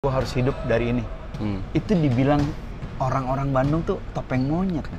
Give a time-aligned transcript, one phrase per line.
[0.00, 1.04] gue harus hidup dari ini
[1.36, 1.60] Hmm.
[1.76, 2.40] itu dibilang
[3.04, 4.88] orang-orang Bandung tuh topeng monyet.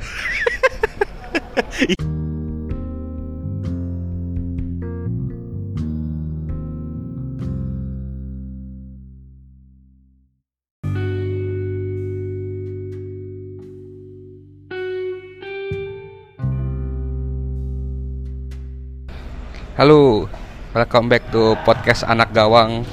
[19.82, 20.30] Halo,
[20.78, 22.86] welcome back to podcast anak gawang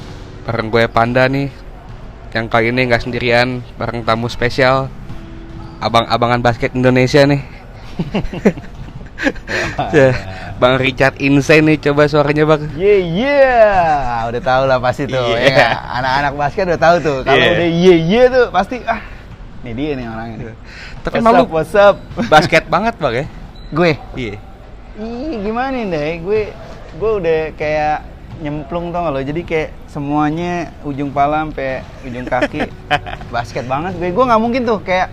[0.49, 1.58] bareng gue Panda nih.
[2.29, 4.93] Yang kali ini nggak sendirian, bareng tamu spesial,
[5.81, 7.43] abang-abangan basket Indonesia nih.
[9.91, 10.15] Ya,
[10.63, 12.71] Bang Richard Insane nih, coba suaranya bang.
[12.79, 13.43] Ye ye,
[14.31, 15.19] udah tahu lah pasti tuh.
[15.35, 15.43] Iya.
[15.43, 15.75] ya nggak?
[15.99, 17.19] Anak-anak basket udah tahu tuh.
[17.27, 17.51] Kalau Iya.
[17.51, 19.03] udah ye ye tuh pasti ah,
[19.63, 20.55] ini dia nih orangnya.
[21.03, 21.99] Tapi malu what's up?
[22.31, 23.27] basket banget bang ya.
[23.69, 24.35] gue, Iya.
[24.97, 26.41] ih gimana nih deh, gue
[26.95, 27.99] gue udah kayak
[28.39, 32.67] nyemplung tau gak lo jadi kayak semuanya ujung pala sampai ujung kaki
[33.35, 35.09] basket banget gue gue nggak mungkin tuh kayak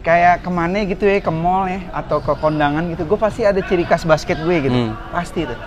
[0.00, 3.60] kayak ke mana gitu ya ke mall ya atau ke kondangan gitu gue pasti ada
[3.60, 4.94] ciri khas basket gue gitu Hmm.
[5.10, 5.58] pasti tuh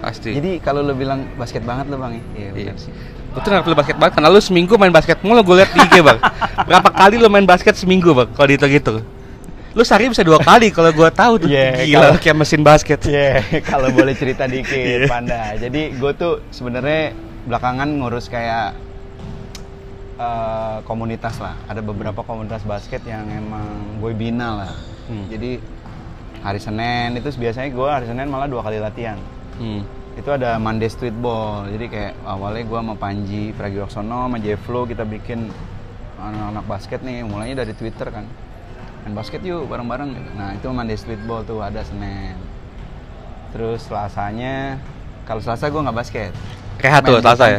[0.00, 0.32] Pasti.
[0.32, 2.72] jadi kalau lo bilang basket banget lo bang ya iya Iya.
[2.74, 2.92] sih
[3.30, 6.02] Betul nggak perlu basket banget karena lu seminggu main basket mulu gue liat di IG
[6.02, 6.18] bang.
[6.66, 8.26] Berapa kali lu main basket seminggu bang?
[8.26, 8.94] Kalau dihitung gitu.
[9.70, 11.48] Lu sehari bisa dua kali kalau gue tahu tuh.
[11.48, 12.98] Iya, Gila kalau- kayak mesin basket.
[13.06, 13.38] Iya,
[13.70, 15.06] kalau boleh cerita dikit, Iya.
[15.06, 15.54] Panda.
[15.54, 17.14] Jadi gue tuh sebenarnya
[17.46, 18.74] belakangan ngurus kayak
[20.18, 21.54] eh, komunitas lah.
[21.66, 23.66] Ada beberapa komunitas basket yang emang
[23.98, 24.72] gue bina lah.
[25.06, 25.26] Hmm.
[25.26, 25.62] Jadi
[26.40, 29.16] hari Senin itu biasanya gue hari Senin malah dua kali latihan.
[29.56, 29.86] Hmm.
[30.12, 31.70] Itu ada Monday Street Ball.
[31.70, 35.46] Jadi kayak awalnya gue sama Panji Pragiwaksono sama Jeflo kita bikin
[36.18, 37.22] anak-anak basket nih.
[37.22, 38.26] Mulainya dari Twitter kan.
[39.00, 40.30] Main basket yuk bareng-bareng gitu.
[40.36, 42.36] Nah, itu Monday Street Ball tuh ada Senin.
[43.50, 44.76] Terus Selasanya
[45.24, 46.32] kalau Selasa gue nggak basket.
[46.80, 47.58] Rehat tuh Selasa ya.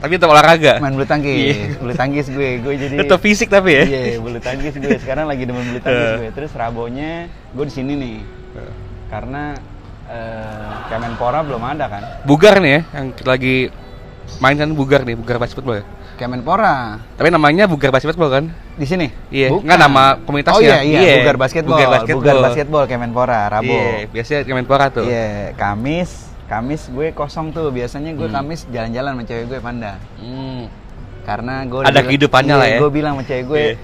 [0.00, 0.80] Tapi tetap olahraga.
[0.80, 1.36] Main bulu tangkis.
[1.52, 1.76] Iya.
[1.76, 2.50] bulu tangkis gue.
[2.64, 3.84] Gue jadi Tetap fisik tapi ya.
[3.84, 4.96] Iya, bulu tangkis gue.
[4.96, 6.16] Sekarang lagi demen bulu tangkis Eh.
[6.24, 6.28] gue.
[6.32, 8.16] Terus Rabonya gue di sini nih.
[9.12, 9.52] Karena
[10.08, 12.02] eh, Kemenpora belum ada kan.
[12.24, 13.68] Bugar nih ya, yang lagi
[14.40, 15.84] main kan bugar nih, bugar basketball ya.
[16.20, 18.44] Kemenpora Tapi namanya bugar basketball kan?
[18.76, 19.08] di sini.
[19.28, 19.64] Iya, Bukan.
[19.64, 20.56] nggak nama komunitasnya.
[20.56, 21.76] Oh iya, iya, Iya, Bugar Basketball.
[21.76, 22.20] Bugar Basketball.
[22.22, 23.68] Bugar Basketball Kemenpora, Rabo.
[23.68, 25.04] Iya, biasanya Kemenpora tuh.
[25.04, 26.10] Iya, Kamis,
[26.46, 27.68] Kamis gue kosong tuh.
[27.68, 28.36] Biasanya gue Hmm.
[28.38, 30.00] Kamis jalan-jalan sama cewek gue Panda.
[30.16, 30.64] Hmm.
[31.22, 32.78] Karena gue Ada kehidupannya lah ya.
[32.80, 33.76] Gue bilang sama cewek gue, Iya.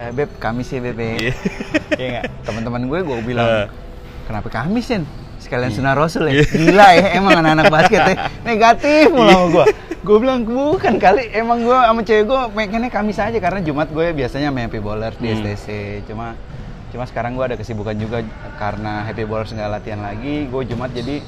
[0.00, 0.98] "Eh, beb, Kamis ya beb.
[0.98, 1.32] ya." Iya.
[1.92, 2.24] Iya nggak?
[2.42, 3.66] Teman-teman gue gue bilang, Eh.
[4.26, 5.06] kenapa Kamis Sin?
[5.50, 5.78] Sekalian Hmm.
[5.82, 6.46] sunah rasul ya.
[6.46, 8.14] Gila ya, emang anak-anak basket ya.
[8.40, 9.66] Negatif mulu sama gue.
[10.00, 14.14] Gue bilang bukan kali, emang gue sama cewek gue pengennya Kamis aja karena Jumat gue
[14.14, 15.42] biasanya sama Happy Bowlers di Hmm.
[15.42, 15.66] STC.
[16.06, 16.38] Cuma
[16.88, 18.22] cuma sekarang gue ada kesibukan juga
[18.56, 20.46] karena Happy Bowlers nggak latihan lagi.
[20.46, 21.18] Gue Jumat jadi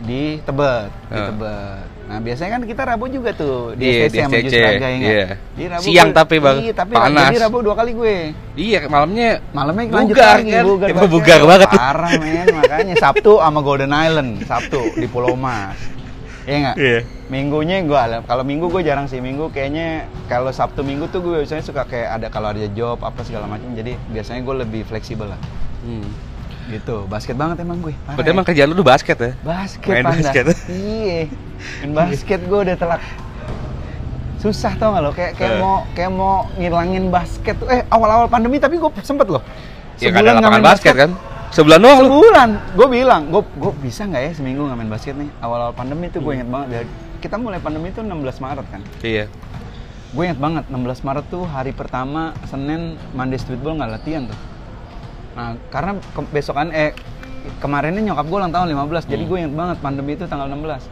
[0.00, 1.26] di Tebet, di Eh.
[1.26, 1.84] Tebet.
[2.08, 4.88] Nah biasanya kan kita Rabu juga tuh di Iya, STC di sama STC, Jus Raga
[4.88, 5.26] ya iya.
[5.52, 6.56] Di Rabu Siang gue- tapi, Bang.
[6.58, 7.24] Iya tapi Panas.
[7.26, 8.16] jadi Rabu dua kali gue.
[8.54, 10.64] Iya, malamnya Malamnya lanjut bugar, lagi, kan?
[10.64, 11.10] bugar, basket.
[11.10, 11.68] bugar banget.
[11.70, 15.76] Parah men, makanya Sabtu sama Golden Island, Sabtu di Pulau Mas.
[16.42, 16.76] Iya nggak?
[16.78, 17.00] Iya.
[17.28, 21.60] Minggunya gue kalau minggu gue jarang sih minggu kayaknya kalau Sabtu Minggu tuh gue biasanya
[21.60, 25.40] suka kayak ada kalau ada job apa segala macam jadi biasanya gue lebih fleksibel lah
[25.78, 26.08] Hmm.
[26.70, 28.34] Gitu basket banget emang gue parah Berarti ya.
[28.34, 29.32] emang kerjaan lu tuh basket ya?
[29.40, 30.16] basket main Panda.
[30.18, 30.44] basket.
[30.70, 31.20] iya
[31.80, 33.02] main basket gue udah telat
[34.38, 35.58] susah tau gak lo kayak kayak Eh.
[35.58, 39.42] mau kayak mau ngilangin basket tuh eh awal-awal pandemi tapi gue sempet loh
[39.98, 41.10] Ya ada nggak lapangan main basket, kan?
[41.48, 45.26] Sebulan doang sebulan gue bilang gue gue bisa nggak ya seminggu nggak main basket nih
[45.38, 46.38] awal-awal pandemi tuh gue Hmm.
[46.38, 46.86] inget banget dari
[47.18, 49.26] kita mulai pandemi tuh 16 Maret kan Iya.
[50.08, 54.38] gue inget banget 16 Maret tuh hari pertama Senin Monday Streetball nggak latihan tuh
[55.38, 56.90] nah karena ke- besokan eh
[57.56, 59.30] kemarinnya nyokap gue ulang tahun 15 jadi Hmm.
[59.30, 60.82] gue inget banget pandemi itu tanggal 16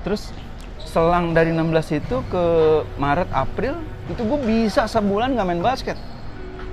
[0.00, 0.34] terus
[0.80, 2.44] selang dari 16 itu ke
[2.96, 3.78] Maret April
[4.08, 5.94] itu gue bisa sebulan nggak main basket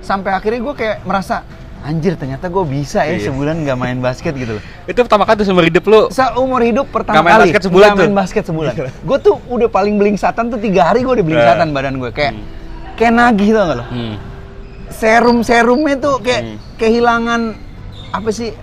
[0.00, 1.46] sampai akhirnya gue kayak merasa
[1.82, 3.30] anjir ternyata gue bisa ya Iya.
[3.30, 6.02] sebulan nggak main basket gitu loh Itu pertama kali tuh seumur hidup lu.
[6.10, 8.18] seumur hidup pertama main kali basket sebulan nggak main tuh?
[8.18, 8.72] basket sebulan
[9.08, 11.72] gue tuh udah paling belingsatan tuh tiga hari gue udah belingsatan Eh.
[11.72, 12.44] badan gue kayak Hmm.
[12.96, 14.16] kayak nagih tau gak lo Hmm.
[14.88, 16.56] Serum serumnya tuh kayak Hmm.
[16.76, 17.40] kehilangan
[18.10, 18.54] apa sih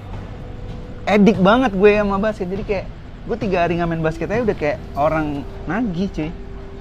[1.06, 2.86] edik banget gue sama basket jadi kayak
[3.24, 5.25] gue tiga hari nggak main basket aja udah kayak orang
[5.64, 6.31] nagih cuy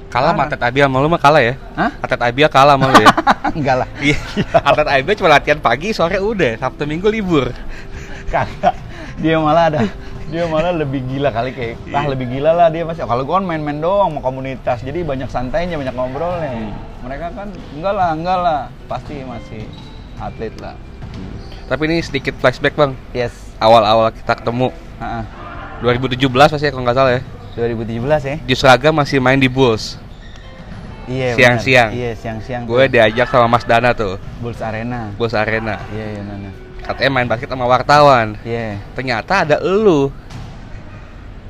[0.06, 0.44] Kalah sama.
[0.44, 1.54] Atlet Abia sama lu mah kalah ya?
[1.72, 1.88] Hah?
[1.96, 3.08] Atlet Abia kalah sama lu ya?
[3.56, 4.18] enggak lah Iya.
[4.60, 6.60] Atlet Abia cuma latihan pagi, sore udah.
[6.60, 7.48] Sabtu Minggu libur.
[8.28, 8.76] kagak
[9.16, 9.80] dia malah ada
[10.28, 12.12] dia malah lebih gila kali kayak ah Iya.
[12.12, 15.76] lebih gila lah dia masih kalau gue kan main-main doang mau komunitas jadi banyak santainya
[15.76, 16.72] banyak ngobrolnya Hmm.
[17.02, 19.66] Mereka kan enggak lah enggak lah pasti masih
[20.16, 20.74] atlet lah
[21.62, 22.92] Tapi ini sedikit flashback bang.
[23.10, 24.68] yes Awal-awal kita ketemu
[24.98, 25.22] Ha-ha.
[25.80, 27.22] 2017 pasti ya kalau nggak salah ya.
[27.52, 29.98] 2017 ya Jus Raga masih main di Bulls.
[31.02, 31.90] Iya, Siang-siang.
[31.90, 32.62] Iya, siang-siang.
[32.62, 35.10] Gue diajak sama Mas Dana tuh, Bulls Arena.
[35.12, 35.74] bos arena.
[35.90, 36.50] Iya, iya, Nana.
[36.78, 38.38] Katanya main basket sama wartawan.
[38.42, 38.78] Iya.
[38.94, 40.14] Ternyata ada elu.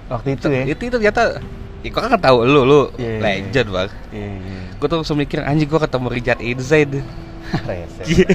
[0.08, 0.64] Waktu itu ya.
[0.66, 1.36] Itu itu ternyata
[1.82, 3.20] Iko kan tahu lu, lu Iya, iya.
[3.20, 3.90] legend bang.
[4.08, 4.62] Iya, iya.
[4.82, 7.06] Gue tuh langsung mikir anjing gue ketemu Richard Inside.
[7.62, 8.02] Rese.
[8.02, 8.26] Iya,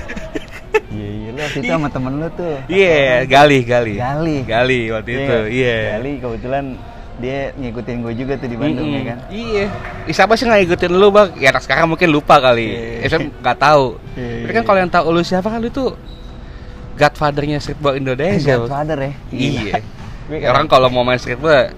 [0.87, 1.29] Iya, iya.
[1.35, 2.55] Lu waktu itu sama temen lu tuh.
[2.71, 3.99] Iya, Gali, Gali.
[3.99, 4.37] Gali.
[4.47, 5.77] Gali waktu Iya itu, iya.
[5.99, 6.65] Gali kebetulan
[7.17, 8.97] dia ngikutin gue juga tuh di Bandung Mm-mm.
[8.97, 9.17] ya kan.
[9.27, 9.65] Iya.
[10.07, 11.29] Ih, siapa sih nggak ngikutin lu bang?
[11.35, 12.71] Ya anak sekarang mungkin lupa kali.
[12.71, 13.03] Iya.
[13.03, 13.85] Ya saya nggak tahu.
[14.15, 14.67] Iya, Tapi iya, kan iya.
[14.71, 15.89] kalau yang tahu lu siapa kan lu tuh
[16.95, 18.55] Godfather-nya streetball Indonesia.
[18.55, 18.71] Bang.
[18.71, 19.11] Godfather ya.
[19.35, 19.73] Iya.
[20.47, 21.75] Orang kalau mau main streetball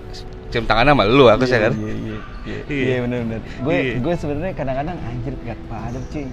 [0.54, 1.74] cium tangannya sama lu aku sih kan.
[1.74, 2.09] Iya, iya,
[2.50, 2.60] iya.
[2.66, 2.86] Iya.
[2.90, 3.42] Iya, benar benar.
[3.62, 3.96] Gue Iya.
[4.02, 6.26] gue sebenarnya kadang-kadang anjir Godfather cuy.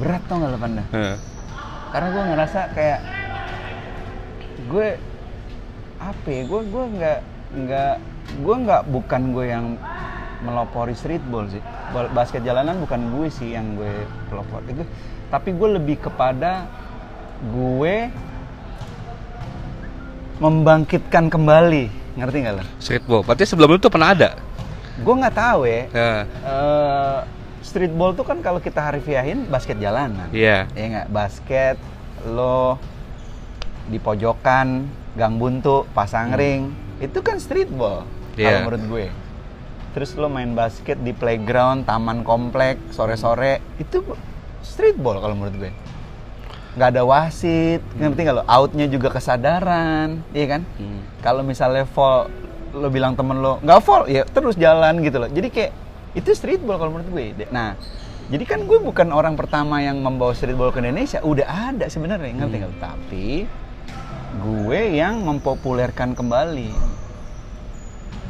[0.00, 0.84] Berat tau gak lo Panda?
[0.96, 1.16] Heeh.
[1.90, 3.00] Karena gue ngerasa kayak
[4.70, 4.88] gue
[6.00, 6.42] apa ya?
[6.48, 7.18] Gue gue nggak
[7.50, 7.94] nggak
[8.40, 9.66] gue nggak bukan gue yang
[10.40, 11.60] melopori streetball sih.
[11.92, 13.92] Basket jalanan bukan gue sih yang gue
[14.30, 14.86] pelopor itu,
[15.28, 16.64] tapi gue lebih kepada
[17.50, 18.08] gue
[20.40, 21.84] membangkitkan kembali,
[22.16, 22.64] ngerti nggak lo?
[22.80, 23.20] Streetball.
[23.26, 24.30] Berarti sebelum itu pernah ada.
[25.00, 25.82] Gue nggak tahu ya.
[25.88, 26.22] Heeh.
[26.42, 27.18] eh
[27.60, 30.28] streetball tuh kan kalau kita harfiahin basket jalanan.
[30.30, 30.64] Iya.
[30.70, 31.76] Ya nggak basket
[32.26, 32.76] lo
[33.86, 38.38] di pojokan gang buntu pasang ring itu kan streetball kalau Hmm.
[38.38, 38.58] Iya.
[38.62, 39.06] menurut gue.
[39.90, 44.04] Terus lo main basket di playground taman komplek sore-sore itu
[44.62, 45.72] streetball kalau menurut gue.
[46.70, 48.44] Nggak ada wasit, ngerti nggak lo?
[48.46, 50.62] Outnya juga kesadaran, iya kan?
[50.78, 51.02] Hmm.
[51.18, 52.30] Kalau misalnya fall,
[52.74, 55.30] lo bilang temen lo nggak fall, ya terus jalan gitu loh.
[55.30, 55.72] Jadi kayak
[56.14, 57.46] itu streetball kalau menurut gue.
[57.54, 57.78] Nah,
[58.30, 61.18] jadi kan gue bukan orang pertama yang membawa streetball ke Indonesia.
[61.22, 62.70] Udah ada sebenarnya, ngerti nggak?
[62.70, 62.78] lo?
[62.82, 63.26] Tapi
[64.40, 66.70] gue yang mempopulerkan kembali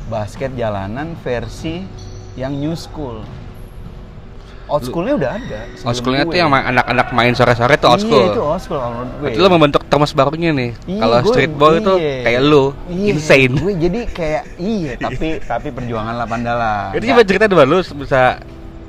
[0.09, 1.85] basket jalanan versi
[2.35, 3.21] yang new school.
[4.71, 5.59] Old schoolnya udah ada.
[5.83, 8.23] Old schoolnya tuh yang anak-anak main sore-sore tuh old school.
[8.23, 9.23] Iya, itu old school menurut gue.
[9.27, 10.71] Berarti lo membentuk Thomas barunya nih.
[10.87, 12.17] Iya, Kalau gue- streetball itu iya.
[12.23, 13.55] kayak lu, Iya, insane.
[13.59, 16.95] Gue jadi kayak iya, tapi tapi perjuangan lah pandala.
[16.95, 18.39] Itu coba cerita dulu lu bisa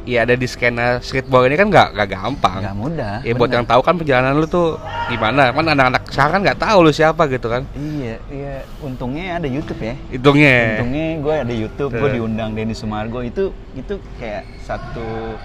[0.02, 2.60] ya ada di skena streetball ini kan nggak nggak gampang.
[2.62, 3.16] Nggak mudah.
[3.22, 3.58] Ya buat bener.
[3.62, 5.54] yang tahu kan perjalanan lu tuh gimana.
[5.54, 7.62] Kan anak-anak sekarang kan nggak tahu lu siapa gitu kan.
[7.74, 8.56] Iya, iya.
[8.82, 9.94] Untungnya ada YouTube ya.
[10.10, 10.58] Hitungnya.
[10.82, 15.38] Untungnya gue ada YouTube, gue diundang Denny Sumargo itu itu kayak satu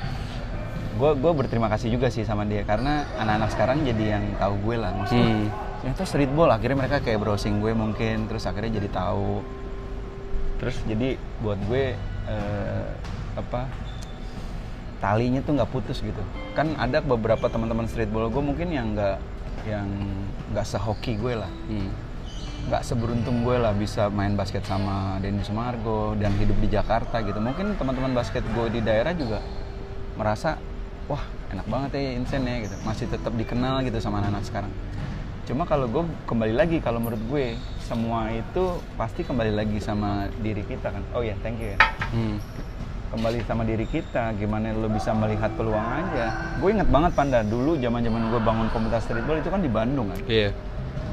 [0.96, 4.76] gue gue berterima kasih juga sih sama dia karena anak-anak sekarang jadi yang tahu gue
[4.80, 5.28] lah maksudnya.
[5.28, 5.48] Hmm.
[5.76, 9.44] ternyata streetball akhirnya mereka kayak browsing gue mungkin terus akhirnya jadi tahu.
[10.56, 11.92] Terus jadi buat gue
[12.32, 12.88] eh,
[13.36, 13.68] apa
[15.04, 16.22] talinya tuh nggak putus gitu.
[16.56, 19.20] Kan ada beberapa teman-teman streetball gue mungkin yang nggak
[19.68, 19.88] yang
[20.56, 21.52] nggak sehoki gue lah.
[21.68, 21.92] Hmm.
[22.66, 27.38] nggak seberuntung gue lah bisa main basket sama Denny Sumargo dan hidup di Jakarta gitu.
[27.38, 29.38] Mungkin teman-teman basket gue di daerah juga
[30.18, 30.58] merasa
[31.06, 31.22] wah
[31.54, 32.76] enak banget ya Insen ya gitu.
[32.82, 34.72] Masih tetap dikenal gitu sama anak-anak sekarang.
[35.46, 40.66] Cuma kalau gue kembali lagi kalau menurut gue semua itu pasti kembali lagi sama diri
[40.66, 41.02] kita kan.
[41.14, 41.78] Oh ya thank you ya.
[42.10, 42.38] Hmm.
[43.06, 46.58] kembali sama diri kita gimana lo bisa melihat peluang aja.
[46.58, 50.10] Gue inget banget Panda dulu zaman zaman gue bangun komunitas streetball itu kan di Bandung
[50.10, 50.18] kan.
[50.26, 50.50] Iya.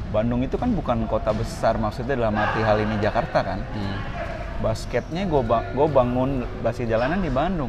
[0.10, 3.62] Bandung itu kan bukan kota besar maksudnya dalam arti hal ini Jakarta kan.
[3.62, 3.98] Hmm.
[4.63, 5.42] basketnya gue
[5.75, 7.68] gue bangun basket jalanan di Bandung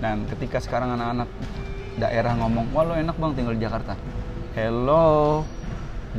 [0.00, 1.28] dan ketika sekarang anak-anak
[1.96, 3.94] daerah ngomong wah lo enak bang tinggal di Jakarta.
[4.52, 5.44] Hello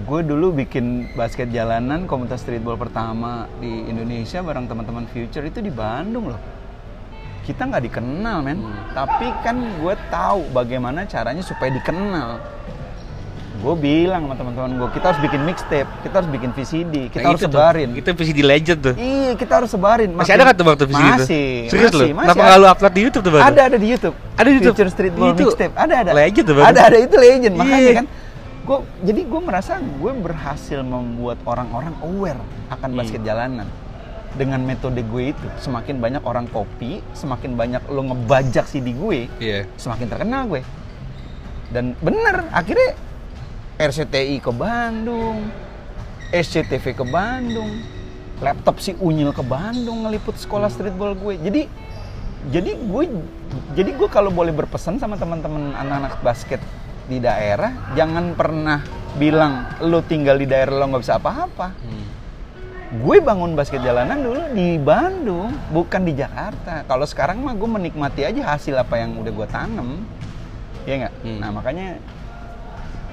[0.06, 5.74] gue dulu bikin basket jalanan komunitas streetball pertama di Indonesia bareng teman-teman Future itu di
[5.74, 6.42] Bandung loh.
[7.42, 8.60] Kita nggak dikenal men.
[8.60, 8.76] Hmm.
[8.94, 12.38] tapi kan gue tahu bagaimana caranya supaya dikenal
[13.58, 17.30] gue bilang sama teman-teman gue kita harus bikin mixtape kita harus bikin VCD kita Nah,
[17.32, 17.58] harus itu tuh.
[17.58, 18.94] sebarin Itu visi di legend tuh.
[18.94, 20.10] Iya, kita harus sebarin.
[20.14, 20.94] Masih ada nggak tuh waktu itu?
[20.94, 21.50] Masih.
[21.68, 23.44] Serius masih, masih Kenapa nggak lu upload di YouTube tuh Bang?
[23.44, 24.16] Ada ada di YouTube.
[24.34, 24.76] Ada di YouTube?
[24.76, 25.74] Future Streetball Itu Mixtape.
[25.76, 26.12] Ada ada.
[26.14, 26.66] legend tuh, Bang.
[26.66, 27.54] Ada ada itu legend.
[27.56, 27.94] Makanya Iya.
[27.96, 28.06] kan
[28.68, 33.00] gue jadi gue merasa gue berhasil membuat orang-orang aware akan Hmm.
[33.00, 33.68] basket jalanan
[34.34, 39.66] dengan metode gue itu semakin banyak orang kopi semakin banyak lo ngebajak CD gue Iya.
[39.74, 40.62] semakin terkenal gue
[41.70, 42.92] dan bener akhirnya
[43.78, 45.54] RCTI ke Bandung
[46.34, 47.98] SCTV ke Bandung
[48.42, 51.38] laptop si Unyil ke Bandung ngeliput sekolah streetball gue.
[51.42, 51.62] Jadi
[52.54, 53.04] jadi gue
[53.74, 56.62] jadi gue kalau boleh berpesan sama teman-teman anak-anak basket
[57.10, 58.84] di daerah jangan pernah
[59.18, 61.70] bilang lo tinggal di daerah lo nggak bisa apa-apa.
[61.74, 62.06] Hmm.
[62.88, 66.88] gue bangun basket jalanan dulu di Bandung bukan di Jakarta.
[66.88, 69.90] Kalau sekarang mah gue menikmati aja hasil apa yang udah gue tanam.
[70.88, 71.14] Ya nggak?
[71.26, 71.40] Hmm.
[71.42, 72.00] nah makanya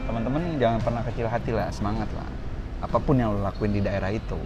[0.05, 2.29] teman-teman jangan pernah kecil hati lah semangat lah
[2.81, 4.37] apa pun yang lo lakuin di daerah itu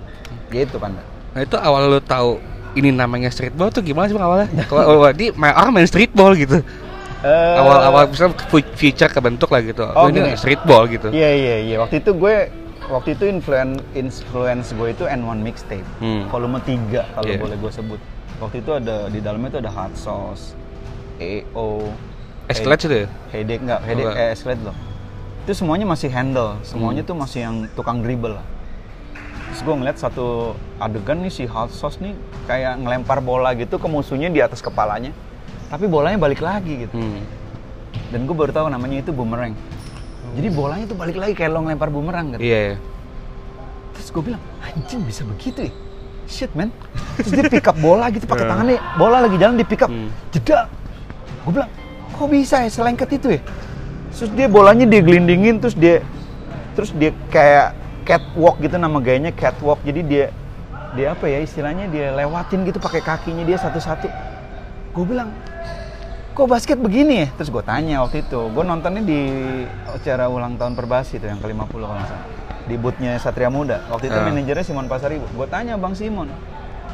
[0.49, 2.41] gitu panda Nah itu awal lu tahu
[2.73, 4.49] ini namanya streetball tuh gimana sih bang awalnya?
[4.71, 6.65] Kalau oh, di main orang main streetball gitu.
[7.21, 9.85] Eh, Awal-awal misalnya fu- future kebentuk lah gitu.
[9.85, 10.33] Oh, ini gini.
[10.35, 11.11] streetball gitu.
[11.11, 11.77] Iya iya iya.
[11.79, 12.49] Waktu itu gue
[12.87, 15.85] waktu itu influen influence gue itu N1 mixtape.
[15.99, 16.31] Hmm.
[16.33, 17.39] Volume 3 kalau Iya.
[17.39, 18.01] boleh gue sebut.
[18.39, 20.57] Waktu itu ada di dalamnya itu ada hot sauce,
[21.19, 21.93] EO,
[22.47, 23.09] Escalate itu ya?
[23.31, 24.77] Headache enggak, Headache eh, Escalate loh.
[25.49, 27.09] Itu semuanya masih handle, semuanya Hmm.
[27.09, 28.45] tuh masih yang tukang dribble lah.
[29.49, 32.13] Terus gue ngeliat satu adegan nih si hot sauce nih
[32.45, 35.09] kayak ngelempar bola gitu ke musuhnya di atas kepalanya.
[35.73, 36.93] Tapi bolanya balik lagi gitu.
[36.93, 37.25] Hmm.
[38.13, 39.57] Dan gue baru tahu namanya itu boomerang.
[40.37, 42.45] Jadi bolanya tuh balik lagi kayak lo ngelempar boomerang gitu.
[42.45, 42.61] Iya.
[42.61, 42.77] iya.
[43.97, 45.73] Terus gue bilang, anjing bisa begitu ya?
[46.29, 46.69] Shit man.
[47.17, 48.49] Terus dia pick up bola gitu pakai Eh.
[48.53, 48.77] tangannya.
[49.01, 49.89] Bola lagi jalan di pick up.
[49.89, 50.13] Hmm.
[50.29, 50.69] Jeda.
[51.49, 51.73] Gue bilang,
[52.13, 53.41] kok bisa ya selengket itu ya?
[54.15, 56.03] Terus dia bolanya dia gelindingin terus dia
[56.75, 57.75] terus dia kayak
[58.07, 59.81] catwalk gitu nama gayanya catwalk.
[59.85, 60.27] Jadi dia
[60.97, 64.09] dia apa ya istilahnya dia lewatin gitu pakai kakinya dia satu-satu.
[64.97, 65.31] Gue bilang,
[66.33, 67.29] kok basket begini ya?
[67.37, 69.21] Terus gue tanya waktu itu, gue nontonnya di
[69.85, 72.27] acara ulang tahun Perbasi itu yang ke-50 kalau nggak salah.
[72.65, 73.85] Di bootnya Satria Muda.
[73.93, 74.25] Waktu itu Ah.
[74.25, 75.29] manajernya Simon Pasaribu.
[75.37, 76.33] Gue tanya Bang Simon,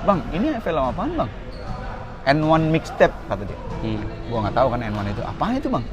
[0.04, 1.30] Bang ini film apaan Bang?
[2.24, 3.58] N1 mixtape kata dia.
[3.84, 4.00] Hmm.
[4.28, 5.22] Gue nggak tahu kan N1 itu.
[5.22, 5.84] Apaan itu Bang?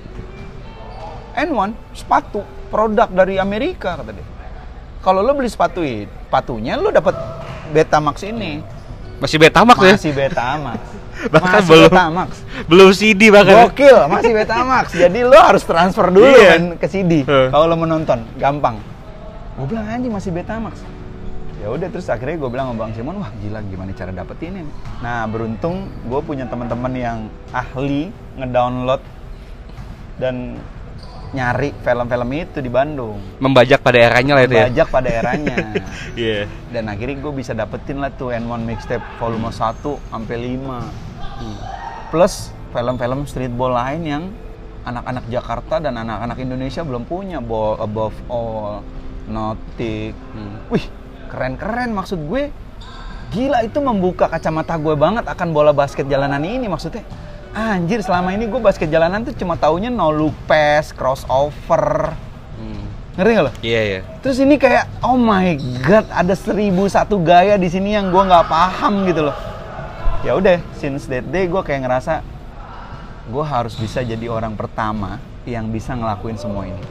[1.33, 4.25] N1 sepatu produk dari Amerika kata dia.
[5.01, 7.17] Kalau lo beli sepatu itu, sepatunya lo dapat
[7.73, 8.61] Betamax ini.
[9.17, 9.95] Masih Betamax ya?
[9.97, 10.79] Masih Betamax.
[11.33, 11.89] Bahkan masih belum.
[11.89, 12.29] Betamax.
[12.65, 13.69] Belum CD bahkan.
[13.69, 14.85] Gokil, masih Betamax.
[15.05, 16.49] Jadi lo harus transfer dulu Iya.
[16.57, 17.21] kan ke CD.
[17.25, 17.47] Heeh.
[17.49, 18.77] Kalau lo menonton, gampang.
[19.57, 20.81] Gue bilang anjing masih Betamax.
[21.61, 24.71] Ya udah terus akhirnya gue bilang sama Bang Simon, wah gila gimana cara dapetin ini.
[24.97, 27.17] Nah beruntung gue punya teman-teman yang
[27.53, 29.01] ahli ngedownload
[30.17, 30.57] dan
[31.31, 33.15] nyari film-film itu di Bandung.
[33.39, 34.67] Membajak pada eranya lah itu ya.
[34.67, 35.57] Bajak pada eranya.
[36.11, 36.43] Iya.
[36.75, 39.79] Dan akhirnya gue bisa dapetin lah tuh N1 Mixtape volume 1
[40.11, 40.59] sampai 5.
[40.59, 41.57] Hmm.
[42.11, 44.23] Plus film-film streetball lain yang
[44.83, 47.39] anak-anak Jakarta dan anak-anak Indonesia belum punya.
[47.39, 48.83] Ball Above All,
[49.31, 50.11] Nautic.
[50.35, 50.67] Hmm.
[50.67, 50.85] Wih,
[51.31, 52.51] keren-keren maksud gue.
[53.31, 57.07] Gila itu membuka kacamata gue banget akan bola basket jalanan ini maksudnya.
[57.51, 62.15] Anjir selama ini gue basket jalanan tuh cuma taunya no look pass, crossover.
[62.55, 62.83] Hmm.
[63.19, 63.51] Ngerti gak lo?
[63.59, 63.99] Iya iya.
[64.23, 68.47] Terus ini kayak oh my god ada seribu satu gaya di sini yang gue nggak
[68.47, 69.35] paham gitu loh.
[70.23, 72.23] Ya udah since that day gue kayak ngerasa
[73.27, 76.83] gue harus bisa jadi orang pertama yang bisa ngelakuin semua ini.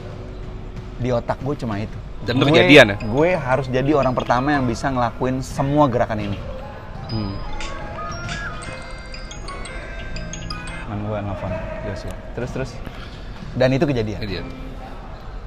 [1.01, 1.97] Di otak gue cuma itu.
[2.21, 2.97] Dan Gue- kejadian ya?
[3.01, 6.37] Gue harus jadi orang pertama yang bisa ngelakuin semua gerakan ini.
[7.09, 7.33] Hmm.
[10.91, 11.51] Temen gue nelfon
[11.87, 12.15] Joshua.
[12.35, 12.71] Terus terus.
[13.55, 14.19] Dan itu kejadian.
[14.19, 14.47] Kejadian.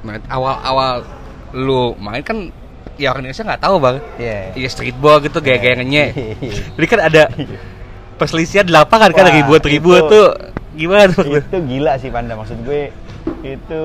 [0.00, 1.04] Nah, awal-awal
[1.52, 2.48] lu main kan
[2.96, 3.96] ya orang Indonesia nggak tahu bang.
[4.16, 4.40] Iya.
[4.56, 6.08] Iya streetball gitu gaya-gaya ngenyek.
[6.16, 6.34] Iya.
[6.80, 7.22] Jadi kan ada
[8.16, 10.28] perselisihan di lapangan kan Wah, ribuan-ribuan itu- tuh
[10.74, 11.28] gimana tuh?
[11.28, 12.88] itu gila sih Panda maksud gue
[13.44, 13.82] itu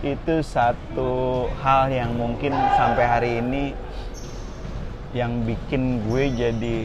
[0.00, 1.10] itu satu
[1.58, 3.74] hal yang mungkin sampai hari ini
[5.10, 6.76] yang bikin gue jadi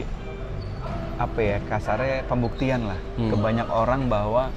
[1.22, 3.30] apa ya kasarnya pembuktian lah Hmm.
[3.30, 4.50] ke banyak orang bahwa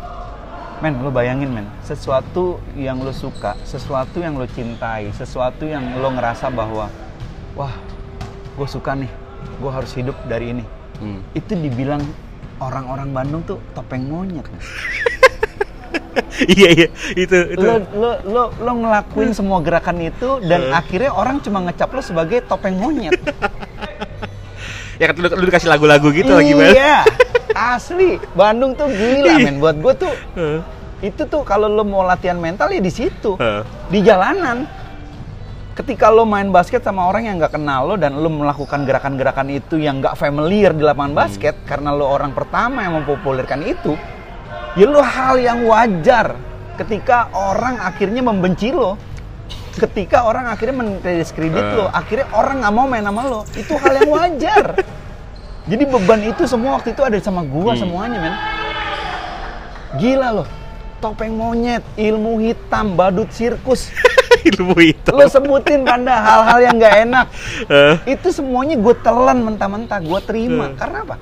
[0.82, 6.12] men lo bayangin men sesuatu yang lo suka sesuatu yang lo cintai sesuatu yang lo
[6.12, 6.90] ngerasa bahwa
[7.54, 7.72] wah
[8.56, 9.12] gue suka nih
[9.62, 11.20] gue harus hidup dari ini Hmm.
[11.36, 12.00] itu dibilang
[12.56, 14.48] orang-orang Bandung tuh topeng monyet
[16.48, 17.60] iya iya itu itu.
[17.60, 22.44] lo lo lo lo ngelakuin semua gerakan itu dan akhirnya orang cuma ngecap lo sebagai
[22.44, 23.16] topeng monyet.
[24.96, 26.72] Ya kan lu, lu dikasih lagu-lagu gitu lagi gimana?
[26.72, 26.98] iya,
[27.76, 28.16] asli.
[28.32, 29.60] Bandung tuh gila men.
[29.60, 30.14] Buat gue tuh
[31.04, 33.36] itu tuh kalau lo mau latihan mental ya di situ,
[33.88, 34.64] di jalanan.
[35.76, 39.76] Ketika lo main basket sama orang yang nggak kenal lo dan lo melakukan gerakan-gerakan itu
[39.76, 41.20] yang nggak familiar di lapangan Hmm.
[41.20, 44.00] basket karena lo orang pertama yang mempopulerkan itu,
[44.80, 46.40] ya lo hal yang wajar
[46.80, 48.96] ketika orang akhirnya membenci lo.
[49.76, 51.76] Ketika orang akhirnya mendiskredit Eh.
[51.76, 54.66] lo, akhirnya orang nggak mau main sama lo, itu hal yang wajar.
[55.66, 57.82] Jadi beban itu semua waktu itu ada sama gua Hmm.
[57.82, 58.36] semuanya, men.
[59.98, 60.48] Gila loh.
[61.00, 63.92] Topeng monyet, ilmu hitam, badut sirkus.
[64.46, 65.10] Ilmu itu.
[65.10, 67.26] Lo sebutin panda hal-hal yang nggak enak.
[67.66, 67.96] Heeh.
[68.14, 70.70] Itu semuanya gue telan mentah-mentah, gue terima.
[70.70, 70.78] Hmm.
[70.78, 71.16] Karena apa?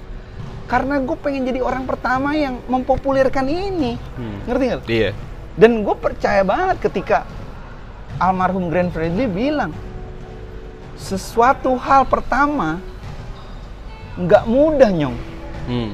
[0.67, 3.95] Karena gue pengen jadi orang pertama yang mempopulerkan ini.
[4.19, 4.43] Hmm.
[4.43, 4.79] Ngerti nggak?
[4.79, 4.83] lo?
[4.91, 5.09] Iya.
[5.55, 7.23] Dan gue percaya banget ketika
[8.23, 9.75] almarhum Grand Fredly bilang
[10.95, 12.79] sesuatu hal pertama
[14.15, 15.17] nggak mudah nyong.
[15.67, 15.91] Hmm.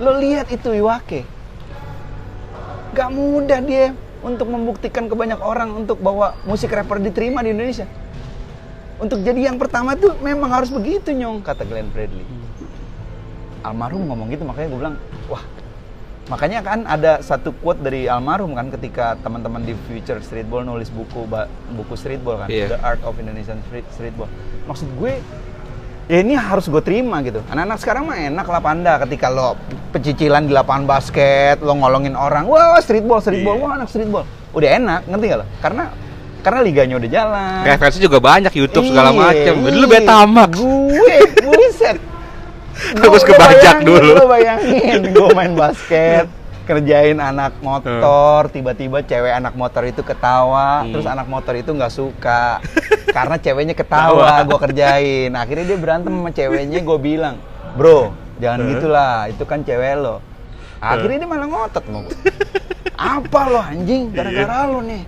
[0.00, 1.24] Lo lihat itu Iwake.
[2.90, 7.86] Gak mudah dia untuk membuktikan ke banyak orang untuk bahwa musik rapper diterima di Indonesia.
[9.00, 12.22] untuk jadi yang pertama tuh memang harus begitu nyong kata Glenn Bradley
[13.64, 14.96] almarhum ngomong gitu makanya gue bilang
[15.32, 15.40] wah
[16.30, 21.26] makanya kan ada satu quote dari almarhum kan ketika teman-teman di Future Streetball nulis buku
[21.74, 22.70] buku streetball kan Iya.
[22.70, 24.30] The Art of Indonesian Street Streetball
[24.64, 25.18] maksud gue
[26.06, 29.58] ya ini harus gue terima gitu anak-anak sekarang mah enak lah panda ketika lo
[29.90, 33.62] pecicilan di lapangan basket lo ngolongin orang wah streetball streetball Iya.
[33.62, 35.84] wah anak streetball udah enak ngerti gak lo karena
[36.40, 39.54] karena liganya udah jalan Referensi juga banyak YouTube segala Iya, macam.
[39.60, 40.50] Dulu Betamax.
[40.56, 41.96] Gue, buset.
[42.92, 43.38] Gua- kebajak
[43.76, 44.12] bayangin, dulu.
[44.14, 46.26] Gue bayangin, gue main basket,
[46.62, 50.90] kerjain anak motor, tiba-tiba cewek anak motor itu ketawa, Hmm.
[50.90, 52.58] terus anak motor itu nggak suka,
[53.16, 55.30] karena ceweknya ketawa, gue kerjain.
[55.32, 57.36] Akhirnya dia berantem sama ceweknya, gue bilang,
[57.74, 60.22] bro, jangan gitulah, itu kan cewek lo.
[60.78, 62.04] Akhirnya dia malah ngotot gue.
[62.94, 65.04] Apa lo anjing, gara-gara lo nih.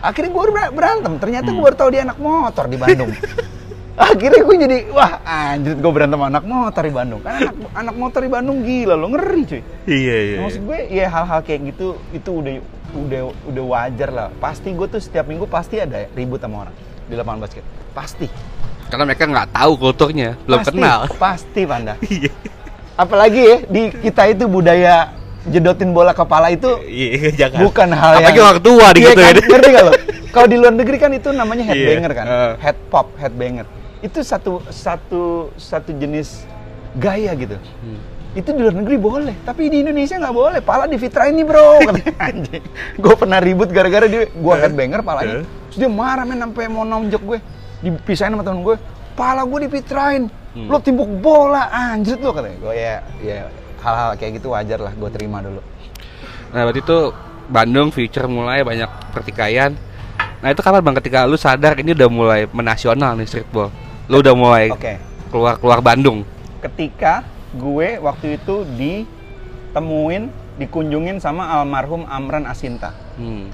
[0.00, 3.08] Akhirnya gue berantem, ternyata gue baru tahu dia anak motor di Bandung.
[3.94, 7.22] Akhirnya gue jadi, wah anjir gue berantem anak motor di Bandung.
[7.22, 9.62] Kan anak, anak motor di Bandung gila lo, ngeri cuy.
[9.86, 10.36] Iya iya.
[10.42, 12.54] Maksud gue ya hal-hal kayak gitu itu udah
[12.94, 13.20] udah
[13.54, 14.28] udah wajar lah.
[14.42, 16.74] Pasti gue tuh setiap minggu pasti ada ribut sama orang
[17.06, 17.62] di lapangan basket.
[17.94, 18.26] Pasti.
[18.90, 20.70] Karena mereka nggak tahu kulturnya, belum Pasti.
[20.74, 20.98] kenal.
[21.14, 21.94] Pasti Panda.
[22.10, 22.32] Iya.
[22.94, 25.10] Apalagi ya di kita itu budaya
[25.46, 27.58] jedotin bola kepala itu Iya, jangan.
[27.66, 29.34] bukan hal Apalagi yang orang tua di Iya gitu kan?
[29.34, 29.42] ya.
[29.50, 29.92] Ngerti gak lo?
[30.30, 32.52] Kalau di luar negeri kan itu namanya headbanger Iya, kan, uh.
[32.58, 33.66] head pop, headbanger.
[34.04, 36.44] Itu satu satu satu jenis
[37.00, 37.56] gaya gitu.
[37.56, 38.00] Hmm.
[38.34, 40.60] Itu di luar negeri boleh, tapi di Indonesia nggak boleh.
[40.60, 42.64] Pala difitrain nih bro, katanya anjing.
[43.00, 45.40] Gue pernah ribut gara-gara dia, gue headbanger palanya.
[45.40, 45.46] Eh.
[45.70, 47.38] Terus dia marah men sampai mau nonjok gue,
[47.80, 48.76] dipisahin sama temen gue.
[49.14, 50.70] Pala gue difitrain, Hmm.
[50.70, 52.58] lo timbuk bola, anjir lo katanya.
[52.58, 53.38] Gue ya, ya
[53.82, 55.62] hal-hal kayak gitu wajar lah, gue terima dulu.
[56.54, 56.98] Nah, berarti itu
[57.50, 59.74] Bandung future mulai banyak pertikaian.
[60.42, 63.70] Nah, itu kapan Bang ketika lu sadar ini udah mulai menasional nih streetball?
[64.04, 65.00] Lu udah mulai Oke.
[65.32, 66.28] keluar-keluar Bandung.
[66.64, 67.20] ketika
[67.52, 72.96] gue waktu itu ditemuin, dikunjungin sama almarhum Amran Asinta.
[73.20, 73.52] Hmm.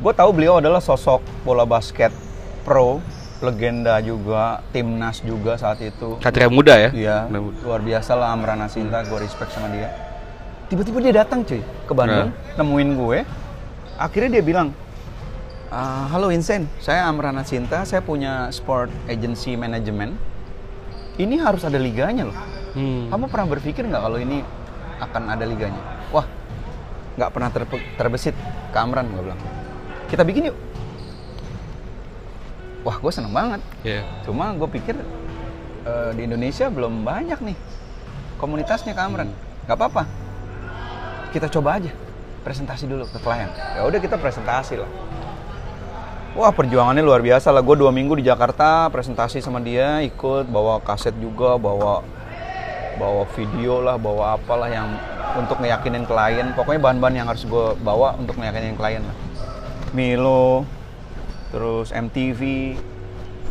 [0.00, 2.08] Gue tahu beliau adalah sosok bola basket
[2.64, 3.04] pro,
[3.44, 6.16] legenda juga, timnas juga saat itu.
[6.24, 6.90] Satria muda ya?
[6.96, 7.16] Iya,
[7.60, 9.92] luar biasa lah Amran Asinta, gue respect sama dia.
[10.72, 13.18] Tiba-tiba dia datang cuy ke Bandung, nemuin gue.
[14.00, 14.72] Akhirnya dia bilang,
[15.68, 20.16] "Ah, halo Insen, saya Amran Asinta, saya punya sport agency management.
[21.20, 22.38] Ini harus ada liganya loh.
[22.72, 23.12] Hmm.
[23.12, 24.40] Kamu pernah berpikir nggak kalau ini
[24.96, 25.82] akan ada liganya?
[26.08, 26.24] Wah,
[27.20, 28.32] nggak pernah terpe- terbesit
[28.72, 29.40] ke Amran, gue bilang.
[30.08, 30.56] Kita bikin yuk.
[32.86, 33.60] Wah, gue seneng banget.
[33.84, 34.08] Iya.
[34.24, 34.96] Cuma gue pikir
[35.84, 37.56] eh, di Indonesia belum banyak nih
[38.40, 39.28] komunitasnya ke Amran.
[39.68, 40.08] Gak apa-apa.
[41.28, 41.92] Kita coba aja
[42.40, 43.52] presentasi dulu ke klien.
[43.76, 44.88] Ya udah kita presentasi lah.
[46.38, 47.66] Wah perjuangannya luar biasa lah.
[47.66, 52.06] Gue dua minggu di Jakarta presentasi sama dia, ikut bawa kaset juga, bawa
[52.94, 54.86] bawa video lah, bawa apalah yang
[55.34, 56.54] untuk ngeyakinin klien.
[56.54, 59.16] Pokoknya bahan-bahan yang harus gue bawa untuk ngeyakinin klien lah.
[59.90, 60.62] Milo,
[61.50, 62.78] terus MTV,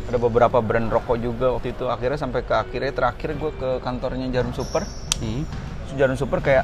[0.08, 1.92] ada beberapa brand rokok juga waktu itu.
[1.92, 4.88] Akhirnya sampai ke akhirnya terakhir gue ke kantornya Jarum Super.
[5.20, 5.44] Hmm.
[6.00, 6.64] Jarum Super kayak,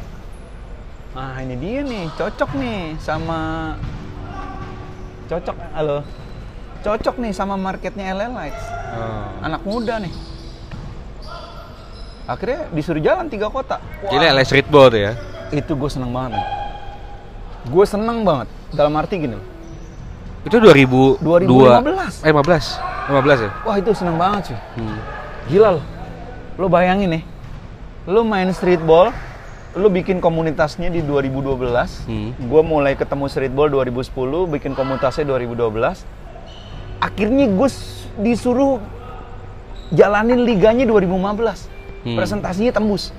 [1.19, 3.75] ah ini dia nih, cocok nih sama
[5.29, 5.97] cocok, halo,
[6.83, 9.27] cocok nih sama marketnya LL Lights, Oh.
[9.41, 10.13] anak muda nih.
[12.23, 13.83] Akhirnya disuruh jalan tiga kota.
[14.07, 15.11] Jadi LA streetball tuh ya?
[15.51, 16.39] Itu gue seneng banget.
[17.67, 18.47] Gue seneng banget.
[18.71, 19.35] Dalam arti gini.
[20.47, 22.23] Itu 2000 2015.
[22.23, 22.79] Eh 15.
[23.11, 23.51] 15 ya?
[23.67, 24.57] Wah itu seneng banget sih.
[24.79, 24.99] Hmm.
[25.51, 25.85] Gila loh.
[26.55, 27.23] Lo bayangin nih.
[28.07, 29.11] Lo main streetball.
[29.73, 32.05] Lo bikin komunitasnya di 2012.
[32.05, 32.29] Hmm.
[32.37, 34.45] Gue mulai ketemu streetball 2010.
[34.49, 36.05] Bikin komunitasnya 2012.
[37.01, 37.69] Akhirnya gue
[38.21, 38.77] disuruh
[39.89, 41.69] jalanin liganya 2015.
[42.05, 42.15] Hmm.
[42.17, 43.09] Presentasinya tembus.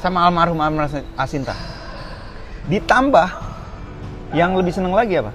[0.00, 1.52] Sama almarhum Amran Asinta.
[2.70, 3.28] Ditambah
[4.36, 5.32] yang lebih seneng lagi apa?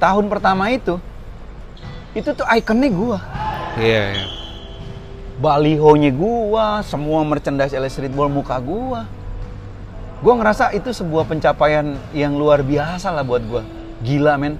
[0.00, 1.00] Tahun pertama itu
[2.12, 3.18] itu tuh ikonnya gua.
[3.80, 4.26] Iya, iya.
[5.40, 9.08] Balihonya gua, semua merchandise LA Streetball muka gua.
[10.22, 13.66] Gua ngerasa itu sebuah pencapaian yang luar biasa lah buat gua.
[14.06, 14.54] Gila men.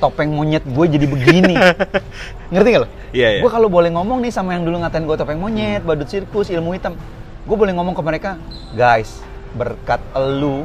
[0.00, 1.56] Topeng monyet gue jadi begini.
[2.52, 2.88] Ngerti gak lo?
[3.12, 3.40] Iya, iya.
[3.44, 6.72] Gue kalau boleh ngomong nih sama yang dulu ngatain gue topeng monyet, badut sirkus, ilmu
[6.72, 6.96] hitam.
[7.44, 8.40] Gue boleh ngomong ke mereka,
[8.72, 9.20] guys,
[9.52, 10.64] berkat elu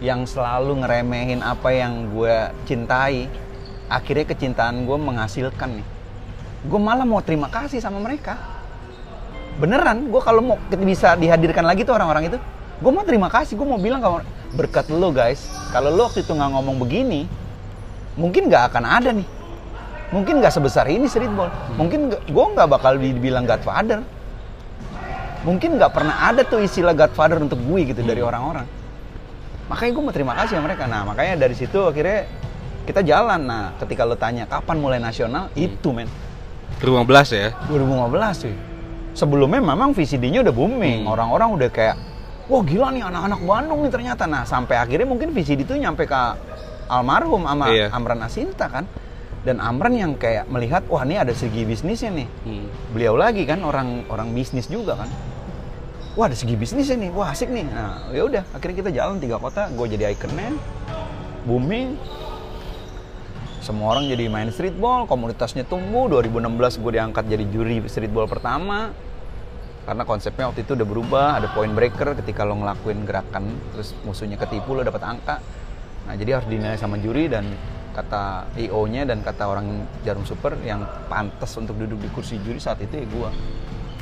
[0.00, 3.28] yang selalu ngeremehin apa yang gue cintai,
[3.92, 5.86] akhirnya kecintaan gue menghasilkan nih.
[6.64, 8.40] Gue malah mau terima kasih sama mereka.
[9.60, 12.38] Beneran, gue kalau mau bisa dihadirkan lagi tuh orang-orang itu,
[12.82, 14.26] gue mau terima kasih, gue mau bilang orang,
[14.58, 17.30] berkat lo guys, kalau lo waktu itu nggak ngomong begini,
[18.18, 19.28] mungkin nggak akan ada nih.
[20.12, 21.48] Mungkin nggak sebesar ini streetball.
[21.80, 24.04] Mungkin gue nggak bakal dibilang godfather.
[25.48, 28.68] Mungkin nggak pernah ada tuh istilah godfather untuk gue gitu dari orang-orang.
[29.72, 30.84] Makanya gue mau terima kasih sama mereka.
[30.84, 32.28] Nah makanya dari situ akhirnya
[32.84, 33.40] kita jalan.
[33.40, 36.12] Nah ketika lo tanya kapan mulai nasional itu men.
[36.84, 37.48] 2015 ya?
[37.72, 38.54] 2015 sih
[39.12, 41.04] sebelumnya memang VCD-nya udah booming.
[41.04, 41.12] Hmm.
[41.12, 41.96] orang-orang udah kayak
[42.52, 44.28] wah gila nih anak-anak Bandung nih ternyata.
[44.28, 46.20] Nah sampai akhirnya mungkin VCD itu nyampe ke
[46.92, 47.88] almarhum sama Iya.
[47.88, 48.84] Amran Asinta kan.
[49.42, 52.28] Dan Amran yang kayak melihat wah ini ada segi bisnisnya nih.
[52.46, 52.66] Hmm.
[52.94, 55.08] beliau lagi kan orang orang bisnis juga kan.
[56.12, 57.10] Wah ada segi bisnisnya nih.
[57.10, 57.64] Wah asik nih.
[57.66, 59.72] Nah ya udah akhirnya kita jalan tiga kota.
[59.72, 60.52] Gue jadi ikonnya
[61.48, 61.98] booming
[63.62, 66.06] semua orang jadi main streetball komunitasnya tumbuh.
[66.06, 68.92] 2016 gue diangkat jadi juri streetball pertama
[69.82, 74.38] karena konsepnya waktu itu udah berubah ada point breaker ketika lo ngelakuin gerakan terus musuhnya
[74.38, 75.36] ketipu lo dapat angka
[76.06, 77.46] nah jadi harus dinilai sama juri dan
[77.92, 82.56] kata IO nya dan kata orang jarum super yang pantas untuk duduk di kursi juri
[82.56, 83.30] saat itu ya gue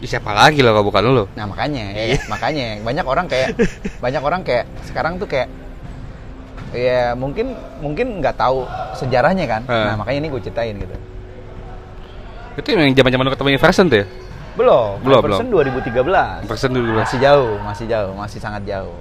[0.00, 1.24] Di siapa lagi lo kalau bukan lo?
[1.36, 3.52] Nah makanya, ya, makanya banyak orang kayak
[4.04, 5.52] banyak orang kayak sekarang tuh kayak
[6.72, 7.52] ya mungkin
[7.84, 8.64] mungkin nggak tahu
[8.96, 9.68] sejarahnya kan.
[9.68, 9.76] Eh.
[9.92, 10.96] Nah makanya ini gue ceritain gitu.
[12.56, 14.06] Itu yang zaman-zaman lo ketemu Iverson tuh ya?
[14.60, 16.44] Belum, Belum, Iverson 2013.
[16.44, 18.98] Iverson dulu Masih jauh, masih jauh, masih sangat jauh.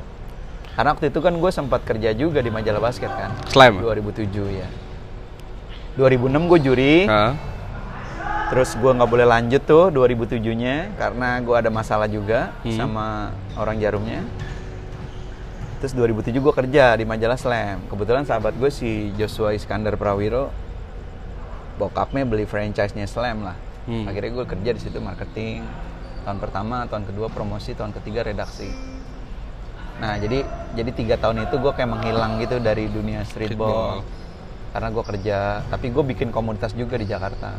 [0.72, 3.36] Karena waktu itu kan gue sempat kerja juga di majalah basket kan.
[3.52, 3.84] Slam?
[3.84, 4.67] 2007 ya.
[5.95, 7.36] 2006 gue juri, Hah?
[8.48, 12.72] terus gue nggak boleh lanjut tuh 2007-nya karena gue ada masalah juga Hmm.
[12.74, 13.08] sama
[13.54, 14.24] orang jarumnya.
[15.80, 17.84] Terus 2007 gue kerja di majalah Slam.
[17.88, 20.52] Kebetulan sahabat gue si Joshua Iskandar Prawiro,
[21.76, 23.56] bokapnya beli franchise-nya Slam lah.
[23.86, 24.06] Hmm.
[24.06, 25.63] Akhirnya gue kerja di situ marketing.
[26.20, 28.70] Tahun pertama, tahun kedua promosi, tahun ketiga redaksi.
[30.00, 34.04] Nah jadi jadi tiga tahun itu gue kayak menghilang gitu dari dunia streetball.
[34.04, 34.18] Streetball.
[34.70, 37.58] Karena gue kerja, tapi gue bikin komunitas juga di Jakarta.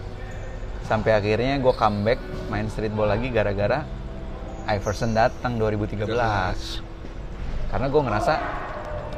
[0.83, 3.83] Sampai akhirnya gue comeback main streetball lagi gara-gara
[4.67, 6.07] Iverson datang 2013
[7.67, 8.33] karena gue ngerasa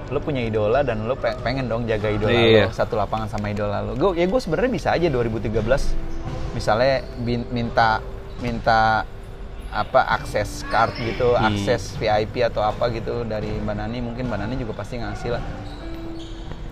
[0.09, 2.69] lo punya idola dan lo pe- pengen dong jaga idola Iya.
[2.69, 5.53] lo satu lapangan sama idola lo gue ya gue sebenarnya bisa aja 2013
[6.53, 7.99] misalnya bin- minta
[8.38, 9.05] minta
[9.69, 11.49] apa akses card gitu Hmm.
[11.49, 15.43] akses VIP atau apa gitu dari Mbak Nani mungkin Mbak Nani juga pasti ngasih lah.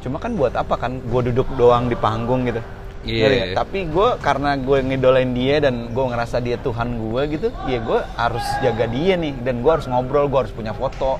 [0.00, 1.00] Cuma kan buat apa kan?
[1.02, 2.60] Gue duduk doang di panggung gitu.
[3.00, 3.24] Iya.
[3.24, 3.56] Ngerti nggak?
[3.56, 7.98] tapi gue karena gue ngidolain dia dan gue ngerasa dia Tuhan gue gitu ya gue
[8.14, 9.32] harus jaga dia nih.
[9.38, 11.16] Dan gue harus ngobrol gue harus punya foto.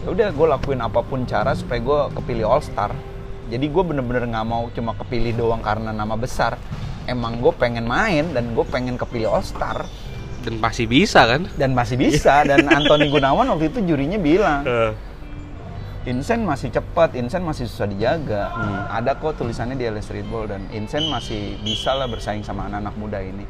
[0.00, 2.94] Ya udah gue lakuin apa pun cara supaya gue kepilih All Star.
[3.50, 6.54] Jadi gue bener-bener nggak mau cuma kepilih doang karena nama besar
[7.10, 9.82] emang gue pengen main dan gue pengen kepilih All Star
[10.40, 11.50] Dan masih bisa kan?
[11.52, 14.92] dan masih bisa dan Anthony Gunawan waktu itu jurinya bilang Eh.
[16.02, 18.48] Insen masih cepat, Insen masih susah dijaga.
[18.48, 18.88] Hmm.
[18.88, 23.20] Ada kok tulisannya di LA Streetball dan Insen masih bisa lah bersaing sama anak-anak muda
[23.20, 23.44] ini.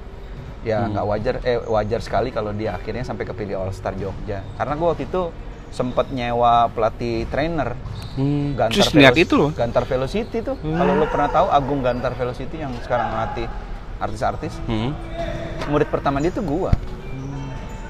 [0.60, 0.90] Ya Hmm.
[0.90, 4.42] nggak wajar, eh wajar sekali kalau dia akhirnya sampai kepilih All Star Jogja.
[4.58, 5.30] Karena gue waktu itu
[5.70, 7.74] sempat nyewa pelatih trainer
[8.10, 8.58] Hmm.
[8.58, 9.50] Gantar Terus Veloc- itu loh.
[9.54, 10.58] Gantar Velocity tuh.
[10.58, 13.46] Kalau lo pernah tahu Agung Gantar Velocity yang sekarang melatih
[13.96, 14.90] artis-artis, Hmm.
[15.66, 16.74] murid pertama dia tuh gua.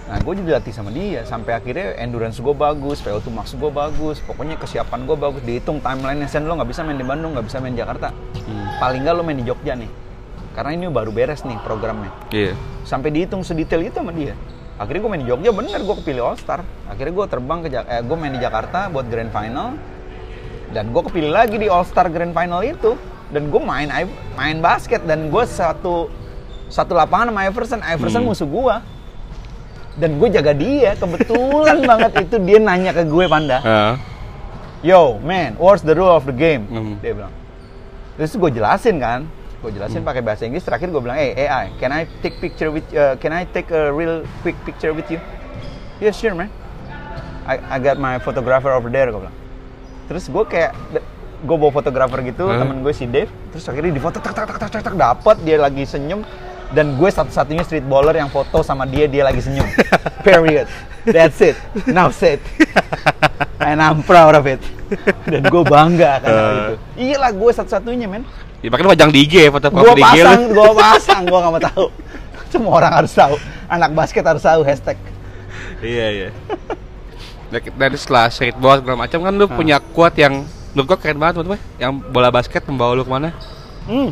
[0.05, 4.19] Nah, gue juga dilatih sama dia sampai akhirnya endurance gue bagus, VO2 max gue bagus,
[4.21, 5.41] pokoknya kesiapan gue bagus.
[5.41, 8.11] Dihitung timeline sen lo nggak bisa main di Bandung, nggak bisa main di Jakarta.
[8.11, 8.67] Hmm.
[8.77, 9.87] Paling nggak lo main di Jogja nih,
[10.53, 12.11] karena ini baru beres nih programnya.
[12.29, 12.59] Iya.
[12.83, 14.35] Sampai dihitung sedetail itu sama dia.
[14.81, 16.65] Akhirnya gue main di Jogja, bener gue kepilih All Star.
[16.89, 19.77] Akhirnya gue terbang ke Jak- eh, gue main di Jakarta buat Grand Final,
[20.71, 22.97] dan gue kepilih lagi di All Star Grand Final itu.
[23.29, 23.87] Dan gue main
[24.35, 26.09] main basket dan gue satu
[26.67, 27.79] satu lapangan sama Iverson.
[27.79, 28.29] Iverson Hmm.
[28.29, 28.77] musuh gue.
[29.97, 30.97] Dan gue jaga dia.
[30.97, 33.59] Kebetulan banget itu dia nanya ke gue Panda.
[33.61, 33.95] Ah.
[34.81, 36.65] Yo, man, what's the rule of the game?
[36.67, 36.97] Hmm.
[36.99, 37.35] Dia bilang.
[38.17, 39.29] Terus gue jelasin kan,
[39.61, 40.65] gue jelasin pakai bahasa Inggris.
[40.65, 43.89] Terakhir gue bilang, hey AI, can I take picture with, uh, can I take a
[43.89, 45.21] real quick picture with you?
[45.99, 46.49] Yeah, sure man.
[47.45, 49.37] I, I got my photographer over there, gue bilang.
[50.07, 50.73] Terus gue kayak,
[51.41, 52.57] gue bawa fotografer gitu, Huh?
[52.57, 53.29] temen gue si Dave.
[53.51, 56.25] Terus akhirnya di foto, tak tak tak tak tak tak, dapet dia lagi senyum.
[56.71, 59.67] Dan gue satu-satunya streetballer yang foto sama dia, dia lagi senyum.
[60.27, 60.71] Period.
[61.03, 61.59] That's it.
[61.85, 62.39] Now set.
[63.61, 64.63] And I'm proud of it.
[65.27, 66.55] Dan gue bangga karena Uh.
[66.57, 66.75] itu.
[66.97, 68.23] Iya lah, gue satu-satunya, men.
[68.61, 70.25] Ya makanya pajang di IG foto Gue di IG lu.
[70.27, 71.87] pasang, gue pasang, gue gak mau tahu.
[72.53, 73.35] Semua orang harus tahu.
[73.67, 74.99] Anak basket harus tahu hashtag.
[75.81, 76.29] Iya, iya.
[77.51, 79.57] Dan setelah streetball segala macam kan lu Hmm.
[79.57, 81.59] punya quote yang menurut gua keren banget gua.
[81.77, 83.33] Yang bola basket membawa lu ke mana?
[83.87, 84.11] Hmm.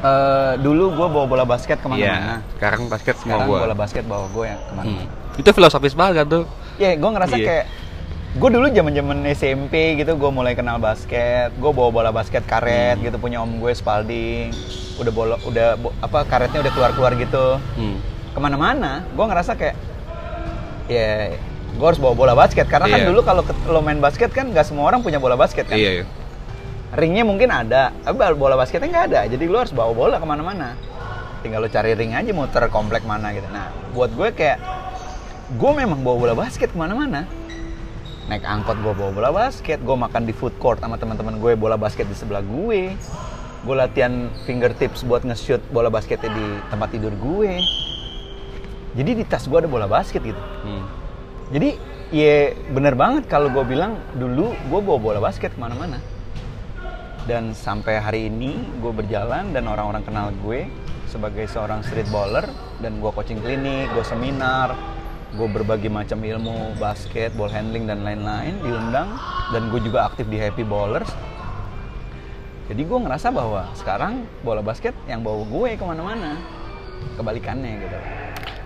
[0.00, 2.08] Eh, dulu gue bawa bola basket ke mana-mana.
[2.08, 2.48] Iya.
[2.54, 3.58] Sekarang basket semua Sekarang gua.
[3.60, 5.06] bola basket bawa gue yang ke mana Hmm.
[5.36, 6.44] Itu filosofis banget kan tuh.
[6.76, 7.44] Ya, gue ngerasa Iya.
[7.46, 7.64] kayak
[8.30, 11.50] gue dulu zaman zaman SMP gitu gue mulai kenal basket.
[11.52, 13.04] Gue bawa bola basket karet Hmm.
[13.04, 14.54] gitu punya om gue Spalding.
[14.96, 17.58] Udah bola udah bo- apa karetnya udah keluar keluar gitu.
[17.74, 17.98] Hmm.
[18.30, 19.74] ke mana-mana gue ngerasa kayak
[20.86, 21.34] ya
[21.72, 22.70] gue harus bawa bola basket.
[22.70, 23.08] Karena kan Iya.
[23.10, 25.74] dulu kalau lo main basket kan nggak semua orang punya bola basket kan.
[25.74, 26.04] Iya, iya.
[26.90, 29.20] ringnya mungkin ada tapi bola basketnya nggak ada.
[29.26, 30.78] Jadi lo harus bawa bola ke mana-mana.
[31.40, 33.46] Tinggal lo cari ring aja muter komplek mana gitu.
[33.48, 34.58] Nah buat gue kayak
[35.50, 37.26] gue memang bawa bola basket ke mana-mana
[38.28, 39.80] naik angkot gue bawa bola basket.
[39.80, 42.92] Gue makan di food court sama teman-teman gue bola basket di sebelah gue.
[43.60, 47.60] Gue latihan fingertips buat nge-shoot bola basketnya di tempat tidur gue.
[48.98, 50.42] Jadi di tas gue ada bola basket gitu.
[50.66, 50.84] Hmm.
[51.50, 51.74] jadi
[52.14, 56.02] ya bener banget kalau gue bilang dulu gue bawa bola basket ke mana-mana.
[57.28, 60.66] Dan sampai hari ini gue berjalan dan orang-orang kenal gue
[61.10, 62.46] sebagai seorang street baller
[62.78, 64.78] dan gue coaching klinik, gue seminar,
[65.30, 69.14] gue berbagai macam ilmu basket, ball handling dan lain-lain diundang
[69.54, 71.10] dan gue juga aktif di Happy Ballers.
[72.70, 76.38] Jadi gue ngerasa bahwa sekarang bola basket yang bawa gue ke mana-mana,
[77.18, 77.98] kebalikannya gitu.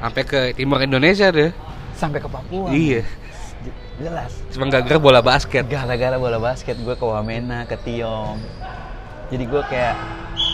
[0.00, 1.52] Sampai ke timur Indonesia deh.
[1.96, 2.68] Sampai ke Papua.
[2.68, 3.04] Iya.
[3.96, 4.32] Jelas.
[4.52, 5.64] Cuma gara-gara bola basket.
[5.68, 8.36] Gara-gara bola basket gue ke Wamena, ke Tiong.
[9.32, 9.96] Jadi gue kayak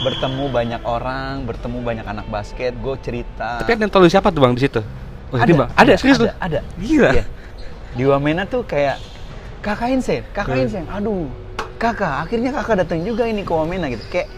[0.07, 3.59] bertemu banyak orang, bertemu banyak anak basket, gue cerita.
[3.66, 4.81] Tapi ada yang tahu siapa tuh bang di situ?
[5.31, 5.71] Oh, ini bang.
[5.79, 6.31] Ada serius ada, tuh?
[6.43, 6.61] Ada.
[6.83, 7.11] Gila.
[7.14, 7.25] Iya.
[7.95, 8.99] Di Wamena tuh kayak
[9.62, 10.59] kakak Insen, kakak.
[10.59, 10.85] Insen.
[10.90, 11.31] Aduh,
[11.79, 12.27] kakak.
[12.27, 14.03] Akhirnya kakak datang juga ini ke Wamena gitu.
[14.11, 14.29] Kayak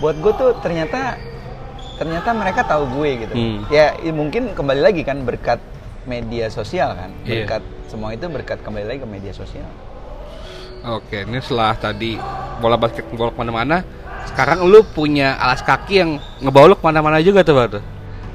[0.00, 1.20] buat gue tuh ternyata
[2.00, 3.34] ternyata mereka tahu gue gitu.
[3.36, 3.58] Hmm.
[3.68, 5.60] Ya mungkin kembali lagi kan berkat
[6.08, 7.12] media sosial kan.
[7.28, 7.44] Iya.
[7.44, 9.68] Berkat semua itu berkat kembali lagi ke media sosial.
[10.82, 12.18] Oke, ini setelah tadi
[12.58, 13.86] bola basket lu ke mana-mana,
[14.26, 17.84] sekarang lu punya alas kaki yang ngebawa lu ke mana-mana juga tuh bang tuh.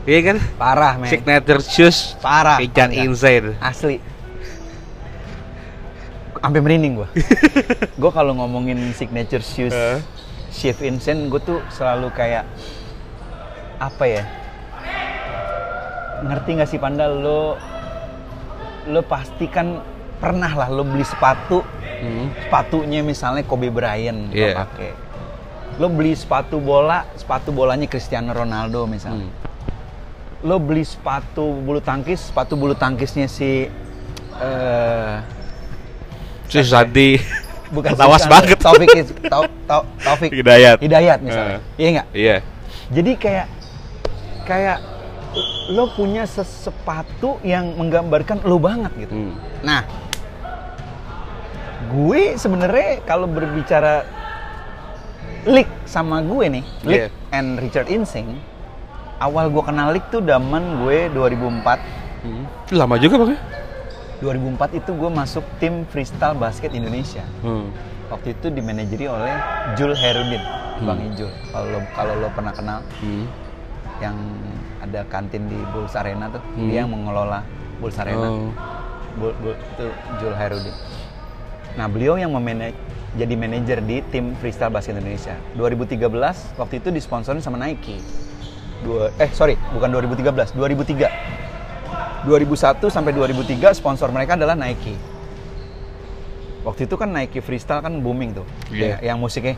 [0.08, 0.38] Iya kan?
[0.56, 1.12] Parah, men.
[1.12, 2.58] Signature shoes Parah.
[2.58, 3.04] Pican parah.
[3.04, 3.60] Insane.
[3.60, 4.00] Asli.
[6.38, 7.10] Sampai merinding gua.
[8.02, 10.00] gua kalau ngomongin signature shoes Eh.
[10.48, 12.48] Chef Insane gue tuh selalu kayak
[13.78, 14.24] apa ya?
[16.24, 17.60] Ngerti nggak sih Panda lo
[18.88, 19.84] lo pasti kan
[20.18, 21.62] pernah lah lo beli sepatu
[21.98, 22.30] Hmm.
[22.40, 24.54] sepatunya misalnya Kobe Bryant lo Iya.
[24.56, 24.92] pakai.
[25.78, 29.46] Lo beli sepatu bola, sepatu bolanya Cristiano Ronaldo misalnya Hmm.
[30.42, 33.66] Lo beli sepatu bulu tangkis, sepatu bulu tangkisnya si
[34.38, 35.16] eh
[36.48, 37.18] Shoes tadi.
[37.68, 38.58] bukan Lawas si- banget.
[38.58, 40.78] Taufik Is- Tau- Tau- Taufik Hidayat.
[40.80, 41.58] Hidayat misalnya.
[41.58, 41.62] Eh.
[41.76, 42.08] Iya nggak?
[42.14, 42.36] Iya.
[42.88, 43.48] Jadi kayak
[44.46, 44.78] kayak
[45.70, 49.12] lo punya sepatu yang menggambarkan lo banget gitu.
[49.12, 49.36] Hmm.
[49.60, 49.84] Nah,
[51.88, 54.08] gue sebenarnya kalau berbicara
[55.44, 57.08] Lick sama gue nih, Lick Iya.
[57.32, 58.40] and Richard Insing,
[59.18, 61.80] awal gue kenal Lick tuh zaman gue 2004
[62.18, 62.44] Hmm.
[62.72, 63.40] Lama juga bang ya?
[64.20, 67.22] 2004 itu gue masuk tim freestyle basket Indonesia.
[67.40, 67.70] Hmm.
[68.08, 69.36] Waktu itu dimanajeri oleh
[69.74, 70.42] Jul Herudin,
[70.80, 71.08] Bang Hmm.
[71.08, 71.30] Ijul.
[71.48, 73.30] Kalau lo kalau lo pernah kenal Hmm.
[74.00, 74.18] yang
[74.80, 76.68] ada kantin di Bulls Arena tuh, Hmm.
[76.68, 77.46] dia yang mengelola
[77.78, 78.28] Bulls Arena.
[78.28, 78.50] Oh.
[79.16, 79.86] Bul- Bul- itu
[80.18, 80.76] Jul Herudin.
[81.74, 82.74] Nah, beliau yang memanaj
[83.14, 85.38] jadi manajer di tim freestyle basket Indonesia.
[85.54, 88.02] 2013 waktu itu disponsorin sama Nike.
[88.86, 91.10] Dua, eh sorry, bukan 2013, 2003.
[92.28, 94.94] 2001 sampai 2003 sponsor mereka adalah Nike.
[96.68, 98.46] Waktu itu kan Nike freestyle kan booming tuh.
[98.70, 99.56] Ya, yang musiknya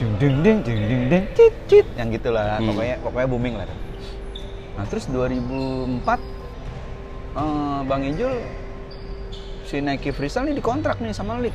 [0.00, 2.72] ding ding ding ding ding ding cit cit yang gitulah Hmm.
[2.72, 3.68] pokoknya pokoknya booming lah.
[4.78, 6.20] Nah, terus 2004
[7.36, 8.32] eh, Bang Ijul
[9.68, 11.52] si Nike freestyle ini dikontrak nih sama Lik.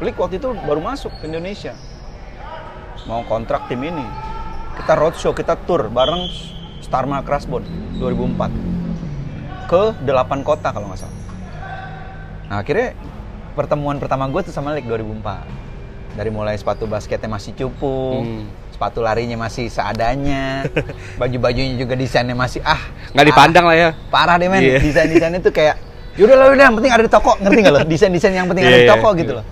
[0.00, 1.76] Lik waktu itu baru masuk ke Indonesia.
[3.04, 4.06] Mau kontrak tim ini.
[4.74, 6.28] Kita roadshow, kita tour bareng
[6.80, 7.64] Starma Crashbone
[7.96, 8.50] 2004
[9.64, 10.04] ke 8
[10.42, 11.18] kota kalau nggak salah.
[12.46, 12.92] Nah akhirnya
[13.54, 15.62] pertemuan pertama gue tuh sama Lik 2004.
[16.14, 18.46] Dari mulai sepatu basketnya masih cupu, Hmm.
[18.70, 20.62] sepatu larinya masih seadanya,
[21.20, 22.78] baju-bajunya juga desainnya masih ah
[23.10, 23.90] Nggak dipandang lah ya.
[24.08, 24.78] parah deh men Iya.
[24.78, 25.74] desain-desainnya tuh kayak
[26.14, 28.70] yaudah lah udah yang penting ada di toko ngerti nggak lo desain-desain yang penting ada
[28.70, 29.18] Iya, di iya, toko iya.
[29.18, 29.44] gitu loh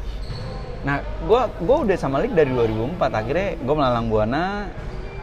[0.82, 4.42] nah gua gua udah sama Lik dari 2004 akhirnya gue melalang buana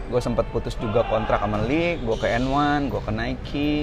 [0.10, 3.74] gue sempat putus juga kontrak sama Lik gue ke N1 gue ke Nike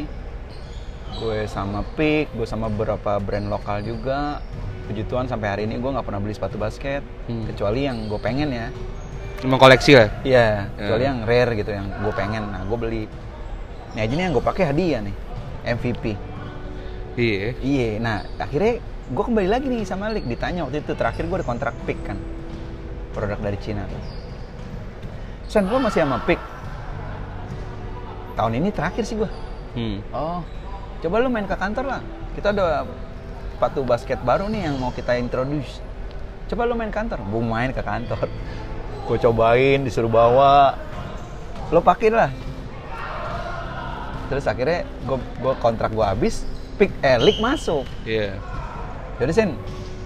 [1.17, 4.43] gue sama Peak gue sama beberapa brand lokal juga
[4.87, 7.47] puji Tuhan sampai hari ini gue nggak pernah beli sepatu basket Hmm.
[7.47, 8.69] kecuali yang gue pengen ya
[9.37, 10.09] Cuma koleksi lah.
[10.25, 11.09] Iya, kecuali Ya.
[11.13, 12.49] yang rare gitu yang gue pengen.
[12.49, 13.05] Nah, gue beli.
[13.93, 15.13] Nah, ini yang gue pakai hadiah nih,
[15.77, 16.17] MVP.
[17.21, 17.53] Iya.
[17.61, 21.45] Iya, nah akhirnya gue kembali lagi nih sama Lik ditanya waktu itu terakhir gue ada
[21.45, 22.17] kontrak pick kan,
[23.13, 24.01] produk dari Cina tuh.
[25.47, 26.41] Sen, gue masih sama pick.
[28.35, 29.31] Tahun ini terakhir sih gue.
[29.79, 29.99] Hmm.
[30.11, 30.41] Oh,
[31.01, 32.01] coba lu main ke kantor lah.
[32.35, 32.85] Kita ada
[33.57, 35.81] sepatu basket baru nih yang mau kita introduce.
[36.47, 38.29] Coba lo main kantor, gue main ke kantor.
[39.09, 40.77] Gue cobain, disuruh bawa.
[41.73, 42.31] Lo pakai lah.
[44.27, 46.43] Terus akhirnya gue kontrak gue habis,
[46.77, 47.87] pick eh league masuk.
[48.05, 48.37] Iya.
[49.17, 49.51] Jadi Sen,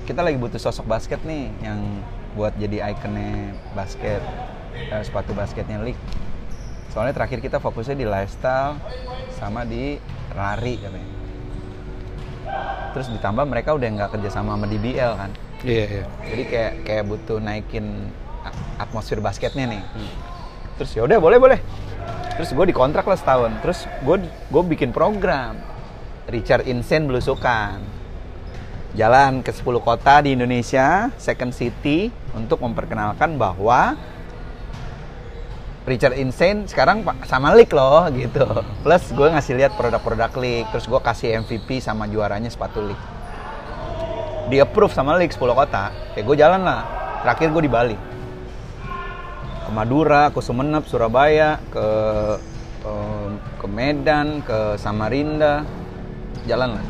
[0.06, 1.80] kita lagi butuh sosok basket nih yang
[2.38, 4.22] buat jadi ikonnya basket,
[4.88, 6.00] eh, sepatu basketnya League.
[6.90, 8.80] Soalnya terakhir kita fokusnya di lifestyle
[9.36, 10.00] sama di
[10.34, 11.10] lari katanya.
[12.90, 15.30] Terus ditambah mereka udah nggak kerja sama sama DBL kan.
[15.62, 16.04] Iya, iya.
[16.26, 18.10] Jadi kayak kayak butuh naikin
[18.80, 19.82] atmosfer basketnya nih.
[20.80, 21.58] Terus ya udah boleh boleh.
[22.40, 23.52] Terus gue dikontrak lah setahun.
[23.62, 25.60] Terus gue gue bikin program
[26.26, 27.78] Richard Insane belusukan.
[28.98, 33.94] Jalan ke 10 kota di Indonesia, second city untuk memperkenalkan bahwa
[35.88, 38.44] Richard Insane sekarang sama League loh gitu.
[38.84, 43.20] Plus gue ngasih lihat produk-produk League, terus gue kasih MVP sama juaranya sepatu League
[44.50, 45.94] di approve sama League 10 kota.
[46.12, 46.82] Kayak gue jalan lah.
[47.22, 47.96] Terakhir gue di Bali.
[49.64, 51.86] Ke Madura, ke Sumeneb, Surabaya, ke
[53.60, 55.62] ke Medan, ke Samarinda,
[56.48, 56.86] jalan lah.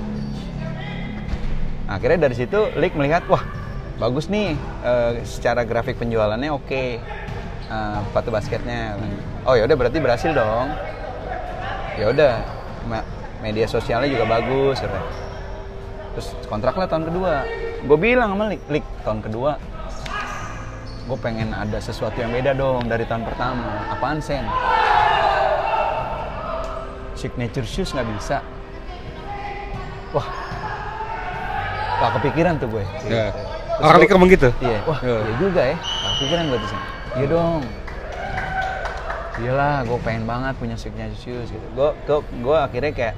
[1.90, 3.42] Nah, akhirnya dari situ League melihat wah
[3.98, 4.54] bagus nih
[4.86, 7.02] eh, secara grafik penjualannya oke
[7.70, 8.98] Eh, sepatu basketnya.
[9.46, 10.74] Oh ya udah berarti berhasil dong.
[11.94, 12.32] Ya udah
[12.84, 13.06] me-
[13.40, 14.82] media sosialnya juga bagus.
[14.82, 15.06] katanya.
[16.10, 17.46] Terus kontrak lah tahun kedua.
[17.80, 19.54] Gue bilang sama Lik, Lik tahun kedua
[21.00, 23.66] gue pengen ada sesuatu yang beda dong dari tahun pertama.
[23.88, 24.46] Apaan sen?
[27.14, 28.38] Signature shoes nggak bisa.
[30.10, 30.26] Wah,
[32.00, 32.84] gak kepikiran tuh gue.
[33.06, 33.30] Ya.
[33.30, 34.48] Terus Orang League ngomong gitu?
[34.58, 35.18] Iya, wah Iya.
[35.20, 35.76] iya juga ya.
[35.78, 36.80] Gak kepikiran gue tuh sen.
[37.18, 37.62] Iya dong.
[39.40, 41.66] Iyalah, gue pengen banget punya signature shoes gitu.
[41.72, 43.14] Gue, gue, gue akhirnya kayak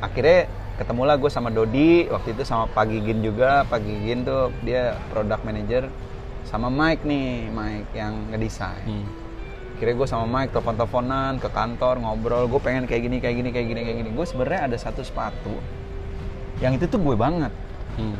[0.00, 0.48] akhirnya
[0.80, 3.62] ketemulah gue sama Dodi waktu itu sama Pak Gigin juga.
[3.68, 5.92] Pak Gigin tuh dia product manager
[6.48, 8.82] sama Mike nih, Mike yang ngedesain.
[8.88, 9.06] Hmm.
[9.76, 12.48] Akhirnya gue sama Mike telepon-teleponan ke kantor ngobrol.
[12.48, 14.10] Gue pengen kayak gini, kayak gini, kayak gini, kayak gini.
[14.10, 15.52] Gue sebenarnya ada satu sepatu
[16.62, 17.50] yang itu tuh gue banget
[17.92, 18.16] Hmm.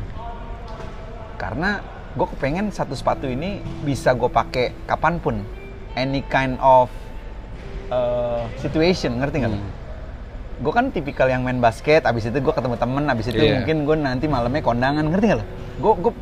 [1.40, 1.80] karena
[2.12, 5.40] gue kepengen satu sepatu ini bisa gue pakai kapan pun
[5.96, 6.92] any kind of
[7.88, 9.52] uh, situation ngerti nggak?
[9.52, 9.70] Hmm.
[10.62, 13.64] Gue kan tipikal yang main basket, abis itu gue ketemu temen, abis itu Iya.
[13.64, 15.46] mungkin gue nanti malamnya kondangan, ngerti nggak lo?
[15.80, 16.12] Gue gue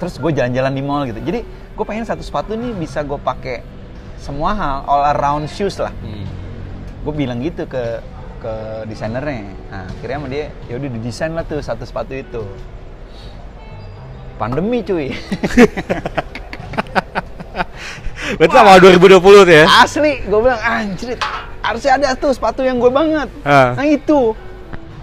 [0.00, 1.20] terus gue jalan-jalan di mall gitu.
[1.22, 3.62] Jadi gue pengen satu sepatu ini bisa gue pakai
[4.18, 5.92] semua hal, all around shoes lah.
[6.00, 6.26] Hmm.
[7.04, 8.00] Gue bilang gitu ke
[8.40, 8.52] ke
[8.88, 9.52] desainernya.
[9.68, 12.40] Nah, akhirnya sama dia, ya udah didesain lah tuh satu sepatu itu.
[14.40, 15.12] Pandemi cuy.
[18.40, 19.66] Berarti awal 2020 tuh ya?
[19.68, 21.18] Asli, gue bilang anjir,
[21.60, 23.28] harusnya ada tuh sepatu yang gue banget.
[23.42, 23.74] Ah.
[23.76, 24.32] Nah itu,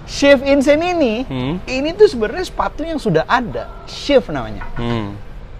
[0.07, 1.59] Shift Insane ini, Hmm.
[1.67, 4.63] ini tuh sebenarnya sepatu yang sudah ada, Shift namanya.
[4.73, 5.19] Hmm.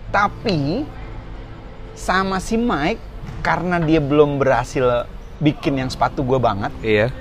[0.10, 0.88] Tapi
[1.94, 3.04] sama si Mike,
[3.44, 5.06] karena dia belum berhasil
[5.38, 7.12] bikin yang sepatu gue banget, Iya.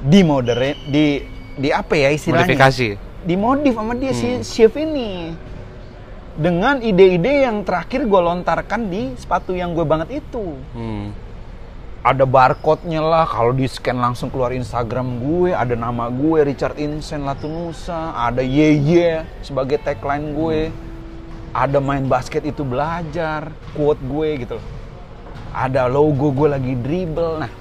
[0.00, 2.48] di modern, di di apa ya istilahnya?
[2.48, 2.88] Modifikasi.
[3.22, 4.46] Dimodif sama dia si Hmm.
[4.46, 5.34] Shift ini.
[6.32, 10.56] Dengan ide-ide yang terakhir gue lontarkan di sepatu yang gue banget itu.
[10.72, 11.12] Hmm.
[12.02, 17.22] ada barcode-nya lah kalau di scan langsung keluar Instagram gue ada nama gue Richard Insen
[17.22, 20.74] Latunusa ada Yeye sebagai tagline gue
[21.54, 24.66] ada main basket itu belajar quote gue gitu loh
[25.54, 27.52] ada logo gue lagi dribble nah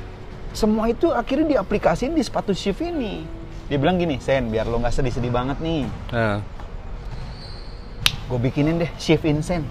[0.57, 3.21] semua itu akhirnya diaplikasiin di sepatu shift ini
[3.69, 6.41] dia bilang gini Sen biar lo nggak sedih-sedih banget nih Ah.
[8.31, 9.67] Gue bikinin deh shift Insen.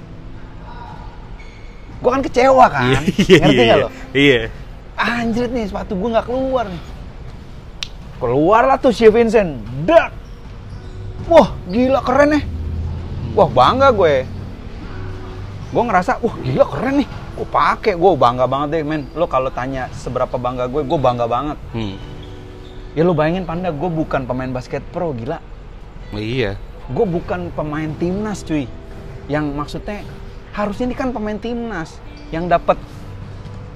[2.00, 2.92] Gue kan kecewa kan?
[2.92, 3.74] Iya, ngerti iya, nggak iya.
[3.80, 3.88] lo?
[4.12, 4.42] Iya.
[5.00, 6.82] anjir nih sepatu gue nggak keluar nih.
[8.20, 10.12] Keluar lah tuh si Vincent dak.
[11.24, 12.44] Wah gila keren nih
[13.34, 14.26] wah bangga gue.
[15.70, 17.08] Gue ngerasa wah gila keren nih.
[17.38, 19.08] Gue pakai gue bangga banget deh men.
[19.14, 21.58] Lo kalau tanya seberapa bangga gue gue bangga banget.
[21.72, 21.96] Hmm.
[22.90, 25.38] ya lo bayangin panda gue bukan pemain basket pro gila.
[26.10, 26.58] Iya.
[26.90, 28.66] Gue bukan pemain timnas cuy
[29.30, 30.02] yang maksudnya
[30.50, 32.02] harusnya ini kan pemain timnas
[32.34, 32.74] yang dapat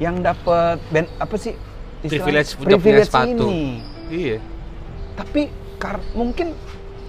[0.03, 1.55] yang dapat ben apa sih?
[2.03, 3.47] Privilege punya Privilege sepatu.
[3.47, 3.81] ini
[4.11, 4.37] Iya.
[5.15, 6.53] tapi kar mungkin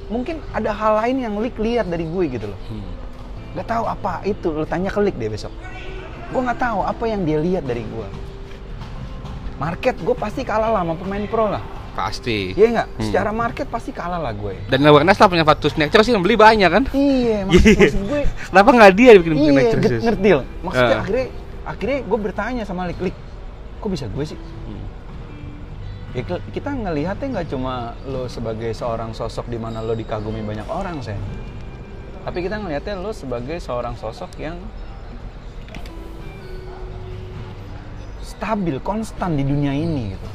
[0.07, 3.65] mungkin ada hal lain yang Lik lihat dari gue gitu loh Hmm.
[3.65, 5.51] tahu apa itu lo tanya ke Lik deh besok
[6.31, 8.07] gue nggak tahu apa yang dia lihat dari gue
[9.57, 11.63] market gue pasti kalah lah sama pemain pro lah
[11.95, 12.51] Pasti.
[12.51, 13.01] iya nggak Hmm.
[13.01, 16.35] secara market pasti kalah lah gue Dan awareness lah punya sepatu snatcher sih yang beli
[16.35, 16.83] banyak kan?
[16.91, 17.79] iya mak- Iya.
[17.81, 20.03] maksud gue Kenapa nggak dia bikin iya get- shoes?
[20.03, 21.01] ngerti loh maksudnya Ah.
[21.01, 21.27] akhirnya
[21.65, 23.15] akhirnya gue bertanya sama Lik Lik
[23.77, 24.83] kok bisa gue sih Hmm.
[26.11, 27.73] ya kita ngelihatnya nggak cuma
[28.03, 31.15] lo sebagai seorang sosok di mana lo dikagumi banyak orang sen
[32.21, 34.59] tapi kita ngelihatnya lo sebagai seorang sosok yang
[38.21, 40.27] stabil konstan di dunia ini gitu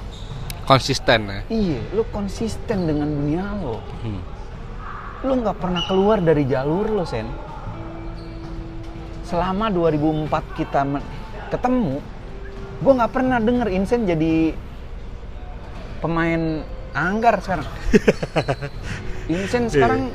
[0.71, 1.41] Konsisten ya.
[1.51, 4.23] iya lo konsisten dengan dunia lo Hmm.
[5.21, 7.27] lo nggak pernah keluar dari jalur lo sen
[9.23, 10.81] selama 2004 kita
[11.51, 11.99] ketemu
[12.81, 14.55] gue nggak pernah denger Insen jadi
[15.99, 17.67] pemain anggar sekarang
[19.29, 20.11] Insen sekarang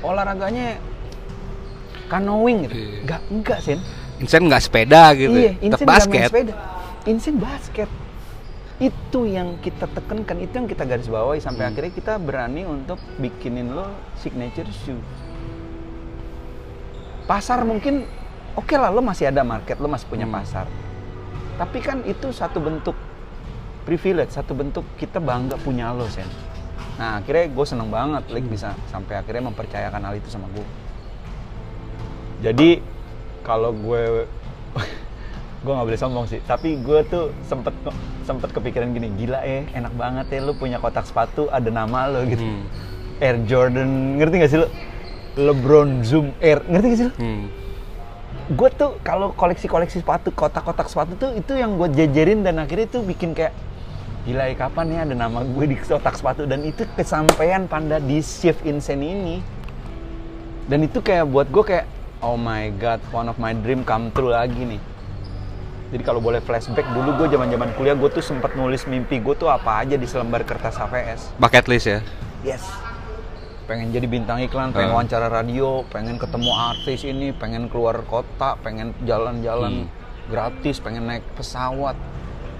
[0.00, 0.76] olahraganya
[2.06, 2.90] canoeing gitu Iya.
[3.04, 3.78] nggak enggak sen
[4.16, 5.32] Insen nggak sepeda gitu.
[5.32, 6.28] iya Tetap Insen basket.
[6.28, 6.54] sepeda
[7.04, 7.90] Insen basket
[8.84, 11.70] itu yang kita tekankan itu yang kita garis bawahi sampai Hmm.
[11.72, 13.88] akhirnya kita berani untuk bikinin lo
[14.20, 15.00] signature shoe.
[17.24, 18.04] Pasar mungkin
[18.52, 20.36] oke lah lo masih ada market lo masih punya Hmm.
[20.36, 20.68] pasar.
[21.56, 22.92] Tapi kan itu satu bentuk
[23.88, 26.28] privilege satu bentuk kita bangga punya lo sen.
[27.00, 30.66] Nah akhirnya gue seneng banget like bisa sampai akhirnya mempercayakan hal itu sama gue.
[32.44, 32.84] Jadi
[33.40, 34.28] kalau gue
[35.64, 36.44] gue nggak boleh sombong sih.
[36.44, 37.72] Tapi gue tuh sempet
[38.28, 42.22] sempet kepikiran gini gila eh enak banget ya lu punya kotak sepatu ada nama lo
[42.28, 42.44] gitu.
[42.44, 42.68] Hmm.
[43.18, 44.68] Air Jordan ngerti gak sih lo
[45.40, 47.44] LeBron Zoom Air ngerti gak sih lo Hmm.
[48.44, 53.00] gue tuh kalau koleksi-koleksi sepatu kotak-kotak sepatu tuh itu yang gue jejerin dan akhirnya tuh
[53.00, 53.56] bikin kayak
[54.28, 56.44] gila ya kapan ya ada nama gue di kotak sepatu?
[56.44, 59.36] Dan itu kesampaian panda di shift insane ini.
[60.64, 61.86] Dan itu kayak buat gue kayak
[62.24, 64.80] oh my god one of my dream come true lagi nih
[65.92, 69.34] jadi kalau boleh flashback dulu gue zaman zaman kuliah gue tuh sempat nulis mimpi gue
[69.36, 72.00] tuh apa aja di selembar kertas HVS Bucket list ya.
[72.44, 72.64] Yes.
[73.64, 75.00] Pengen jadi bintang iklan, pengen Ah.
[75.00, 79.88] wawancara radio, pengen ketemu artis ini, pengen keluar kota, pengen jalan-jalan
[80.28, 81.96] gratis, pengen naik pesawat,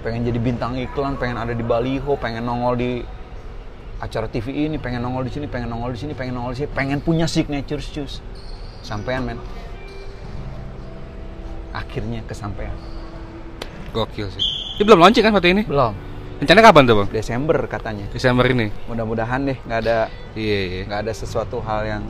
[0.01, 2.91] pengen jadi bintang iklan, pengen ada di baliho, pengen nongol di
[4.01, 6.69] acara TV ini, pengen nongol di sini, pengen nongol di sini, pengen nongol di sini,
[6.73, 8.25] pengen punya signature shoes.
[8.81, 9.37] Sampean men.
[11.69, 12.73] Akhirnya kesampaian.
[13.95, 14.43] Gokil sih.
[14.75, 15.63] Ini belum launching kan foto ini?
[15.63, 15.95] Belum.
[16.35, 17.07] Rencana kapan tuh bang?
[17.15, 18.05] Desember katanya.
[18.11, 18.67] Desember ini.
[18.91, 20.81] Mudah-mudahan deh nggak ada Iya iya.
[20.83, 22.03] nggak ada sesuatu hal yang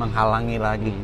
[0.00, 0.96] menghalangi lagi.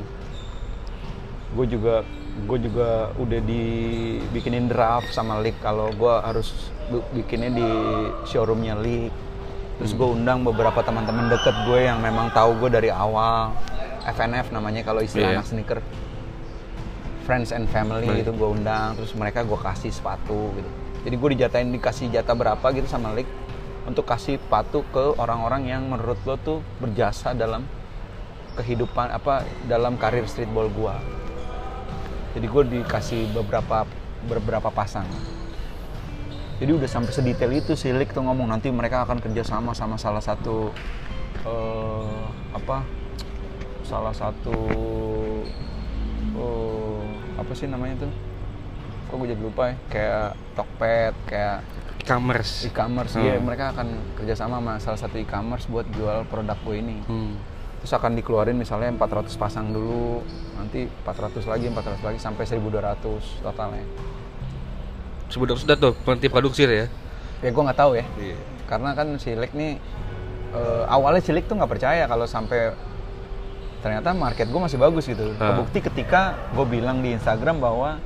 [1.52, 2.00] Gue juga
[2.34, 6.72] gue juga udah dibikinin draft sama Leak kalau gue harus
[7.12, 7.68] bikinnya di
[8.24, 9.12] showroomnya Leak.
[9.74, 13.52] Terus gue undang beberapa teman-teman deket gue yang memang tahu gue dari awal.
[14.04, 15.36] FNF namanya kalau istilah Iya.
[15.40, 15.78] anak sneaker.
[17.24, 18.28] Friends and family Baik.
[18.28, 18.94] gitu gue undang.
[19.00, 20.70] Terus mereka gue kasih sepatu gitu.
[21.04, 23.28] Jadi gue dijatain dikasih jatah berapa gitu sama Leak
[23.84, 27.68] untuk kasih sepatu ke orang-orang yang menurut lo tuh berjasa dalam
[28.56, 30.96] kehidupan apa dalam karir streetball gua.
[32.32, 33.84] Jadi gue dikasih beberapa
[34.24, 35.06] beberapa pasang.
[36.58, 39.98] Jadi udah sampai sedetail itu si Lik tuh ngomong nanti mereka akan kerja sama sama
[40.00, 40.70] salah satu
[41.44, 42.86] eh, apa
[43.84, 44.56] salah satu
[46.38, 46.83] eh,
[47.44, 48.12] apa sih namanya tuh?
[49.06, 49.76] Kok gue jadi lupa ya?
[49.86, 51.56] Kayak Tokped, kayak
[51.98, 52.64] E-commerce.
[52.64, 53.22] e-commerce Hmm.
[53.22, 57.32] Iya, mereka akan kerjasama sama salah satu e-commerce buat jual produk gue ini Hmm.
[57.80, 60.20] terus akan dikeluarin misalnya 400 pasang dulu
[60.54, 63.84] nanti 400 lagi 400 lagi sampai 1200 totalnya
[65.26, 66.86] Sudah sudah tuh berhenti produksi ya.
[67.40, 68.36] ya gue nggak tahu ya Iya.
[68.64, 69.76] karena kan si Lek nih
[70.54, 72.72] eh, awalnya si Lek tuh nggak percaya kalau sampai
[73.84, 75.52] ternyata market gue masih bagus gitu Ah.
[75.52, 78.00] kebukti ketika gue bilang di Instagram bahwa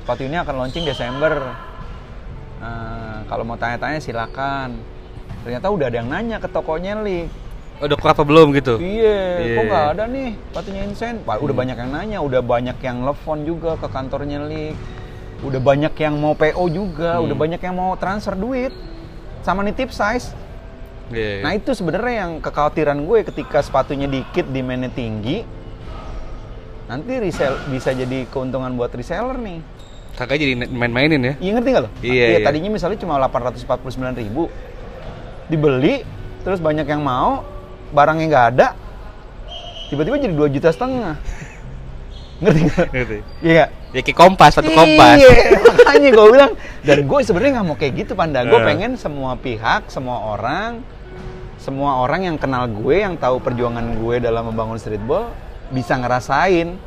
[0.00, 1.34] sepatu ini akan launching Desember
[2.56, 4.80] Nah, kalau mau tanya-tanya silakan
[5.42, 7.28] ternyata udah ada yang nanya ke tokonya Lik
[7.76, 8.80] Udah keluar apa belum gitu?
[8.80, 9.52] Iya, Iya.
[9.52, 11.14] kok nggak ada nih sepatunya Insen?
[11.20, 14.72] Udah banyak yang nanya, udah banyak yang telepon juga ke kantornya Lik.
[15.44, 17.28] Udah banyak yang mau PO juga, Hmm.
[17.28, 18.72] udah banyak yang mau transfer duit.
[19.44, 19.92] Sama nih tip
[21.08, 21.14] size.
[21.14, 21.42] Iya.
[21.42, 25.46] Nah itu sebenarnya yang kekhawatiran gue ketika sepatunya dikit, demandnya tinggi.
[26.86, 29.58] Nanti resell bisa jadi keuntungan buat reseller nih.
[30.16, 31.34] Kakak jadi main-mainin ya?
[31.36, 31.90] Iya ngerti nggak lo?
[32.00, 32.38] Iya, iya.
[32.40, 34.48] Tadinya misalnya cuma 849 ribu,
[35.46, 36.06] dibeli,
[36.40, 37.44] terus banyak yang mau,
[37.92, 38.68] barangnya nggak ada,
[39.92, 41.20] tiba-tiba jadi 2 juta setengah.
[42.42, 42.86] Ngerti nggak?
[42.92, 43.18] Ngerti.
[43.44, 43.70] Iya nggak?
[43.92, 45.16] Ya kayak kompas, satu kompas.
[45.20, 45.30] Iya,
[45.84, 46.52] makanya gue bilang.
[46.80, 48.40] Dan gue sebenarnya nggak mau kayak gitu, Panda.
[48.44, 48.64] Gue Eh.
[48.64, 50.80] pengen semua pihak, semua orang,
[51.66, 55.34] semua orang yang kenal gue, yang tahu perjuangan gue dalam membangun streetball,
[55.74, 56.78] bisa ngerasain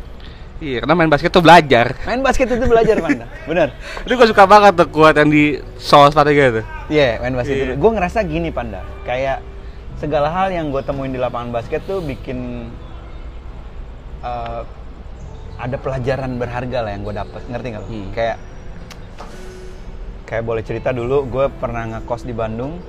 [0.58, 1.94] Iya, karena main basket tuh belajar.
[2.02, 3.70] main basket itu belajar panda bener
[4.02, 5.44] Itu gue suka banget tuh kuat yang di
[5.76, 6.66] sol sepatu gitu.
[6.88, 7.62] Iya, main basket Iya.
[7.62, 7.74] dulu.
[7.78, 8.82] Gue ngerasa gini, Panda.
[9.04, 9.38] Kayak
[9.94, 12.66] segala hal yang gue temuin di lapangan basket tuh bikin
[14.20, 14.62] eh,
[15.58, 17.42] ada pelajaran berharga lah yang gue dapet.
[17.44, 17.84] Ngerti nggak?
[17.86, 18.08] Hmm.
[18.10, 18.36] Kayak
[20.24, 22.82] kayak boleh cerita dulu, gue pernah ngekos di Bandung.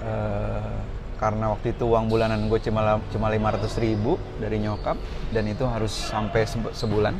[0.00, 0.72] Eh,
[1.16, 4.94] karena waktu itu uang bulanan gue cuma cuma 500 ribu dari nyokap
[5.28, 7.14] dan itu harus sampai sebu- sebulan.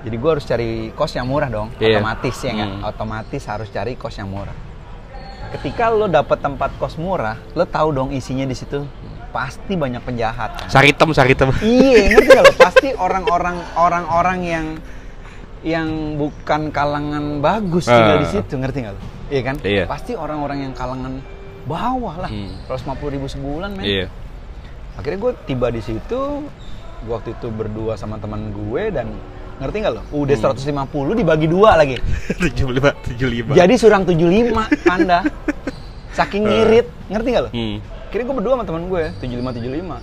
[0.00, 1.98] Jadi gue harus cari kos yang murah dong, Iya.
[1.98, 2.70] otomatis ya nggak?
[2.72, 2.88] Hmm.
[2.88, 4.56] Otomatis harus cari kos yang murah.
[5.50, 8.86] Ketika lo dapet tempat kos murah, lo tahu dong isinya di situ
[9.28, 10.56] pasti banyak penjahat.
[10.56, 10.68] kan?
[10.70, 11.50] Saritem, saritem.
[11.60, 12.52] Iya, ngerti lo?
[12.64, 14.66] Pasti orang-orang orang-orang yang
[15.60, 18.22] yang bukan kalangan bagus tinggal Ah.
[18.22, 19.00] di situ, ngerti gak lo?
[19.28, 19.56] Iya kan?
[19.60, 19.84] Iya.
[19.84, 21.20] Pasti orang-orang yang kalangan
[21.64, 22.30] bawah lah.
[22.30, 22.52] Hmm.
[22.66, 23.84] 150 ribu sebulan, men.
[23.84, 24.06] Iya.
[24.94, 26.20] Akhirnya gue tiba di situ,
[27.00, 29.08] gue waktu itu berdua sama teman gue dan
[29.56, 30.02] ngerti nggak lo?
[30.14, 30.54] Udah Hmm.
[30.54, 31.96] 150 dibagi dua lagi.
[32.40, 33.52] 75, 75.
[33.52, 35.24] Jadi surang 75 panda.
[36.10, 37.50] Saking ngirit, ngerti nggak lo?
[37.50, 37.76] Hmm.
[38.08, 40.00] Kira gue berdua sama teman gue 75 75.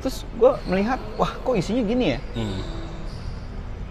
[0.00, 2.18] Terus gue melihat, wah kok isinya gini ya?
[2.34, 2.60] Hmm.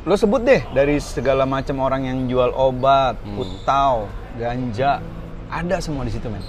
[0.02, 3.38] Lo sebut deh dari segala macam orang yang jual obat, Hmm.
[3.38, 5.00] putau, ganja,
[5.52, 6.42] ada semua di situ men.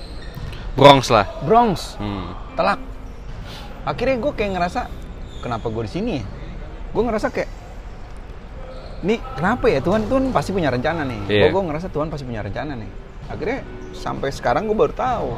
[0.72, 1.28] Bronx lah.
[1.44, 2.32] Bronx, Hmm.
[2.57, 2.80] telak.
[3.82, 4.80] Akhirnya gue kayak ngerasa,
[5.42, 6.24] kenapa gue di sini ya?
[6.94, 7.50] Gue ngerasa kayak,
[9.03, 11.20] nih kenapa ya Tuhan Tuhan pasti punya rencana nih.
[11.28, 11.46] Iya.
[11.50, 12.90] Gue ngerasa Tuhan pasti punya rencana nih.
[13.26, 13.61] Akhirnya
[13.92, 15.30] sampai sekarang gue baru tahu.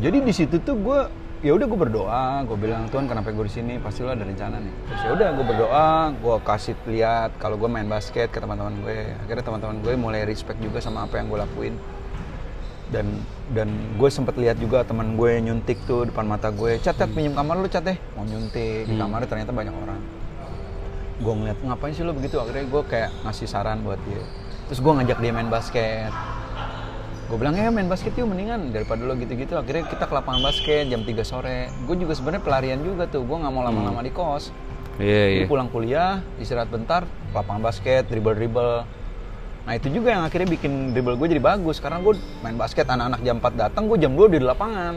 [0.00, 1.00] Jadi di situ tuh gue
[1.44, 4.62] ya udah gue berdoa, gue bilang Tuhan kenapa gue di sini pasti lo ada rencana
[4.62, 4.74] nih.
[4.88, 9.12] Terus ya udah gue berdoa, gue kasih lihat kalau gue main basket ke teman-teman gue.
[9.18, 11.74] Akhirnya teman-teman gue mulai respect juga sama apa yang gue lakuin
[12.92, 13.06] dan
[13.52, 16.76] dan gue sempet lihat juga teman gue nyuntik tuh depan mata gue.
[16.80, 17.96] Cat cat pinjam kamar lu cat deh.
[18.14, 18.84] Mau nyuntik.
[18.84, 19.00] Di Hmm.
[19.00, 20.00] kamarnya ternyata banyak orang.
[21.14, 22.36] Gue ngeliat ngapain sih lu begitu?
[22.36, 24.20] Akhirnya gue kayak ngasih saran buat dia.
[24.66, 26.10] Terus gue ngajak dia main basket.
[27.24, 29.56] Gue bilang ya main basket yuk mendingan daripada lo gitu-gitu.
[29.56, 31.72] Akhirnya kita ke lapangan basket jam 3 sore.
[31.88, 33.24] Gue juga sebenarnya pelarian juga tuh.
[33.24, 34.52] Gue nggak mau lama-lama di kos.
[34.94, 35.38] Iya, iya.
[35.42, 37.02] jadi pulang kuliah istirahat bentar
[37.34, 38.86] lapangan basket dribble dribble
[39.64, 41.80] nah itu juga yang akhirnya bikin dribble gue jadi bagus.
[41.80, 44.94] Karena gue main basket anak-anak jam 4 datang gue jam 2 di lapangan.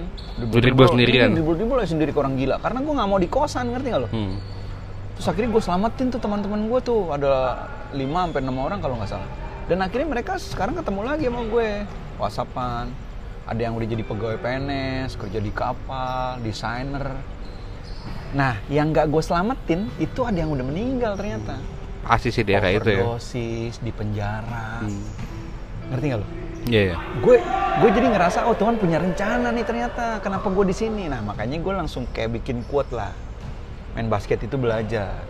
[0.51, 1.32] Dribble sendirian.
[1.32, 2.59] dribble dribble sendiri orang gila.
[2.59, 4.09] Karena gue nggak mau di kosan ngerti nggak lo?
[4.11, 4.36] Hmm.
[5.18, 7.01] terus akhirnya gue selamatin tuh teman-teman gue tuh.
[7.09, 7.32] Ada
[7.95, 9.30] 5 sampai 6 orang kalau nggak salah.
[9.68, 11.70] Dan akhirnya mereka sekarang ketemu lagi sama gue.
[12.22, 12.86] Whatsappan.
[13.47, 17.15] Ada yang udah jadi pegawai PNS kerja di kapal desainer.
[18.36, 21.76] Nah yang nggak gue selamatin itu ada yang udah meninggal ternyata
[22.08, 23.03] Pasti sih daerah itu ya.
[23.03, 24.80] Overdosis, di penjara.
[24.82, 25.03] Hmm.
[25.88, 26.28] ngerti nggak lo
[26.68, 26.97] Iya, iya.
[27.24, 27.39] gue
[27.80, 30.20] gue jadi ngerasa oh Tuhan punya rencana nih ternyata.
[30.20, 31.08] Kenapa gue di sini?
[31.08, 33.16] Nah makanya gue langsung kayak bikin quote lah.
[33.95, 35.24] Main basket itu belajar.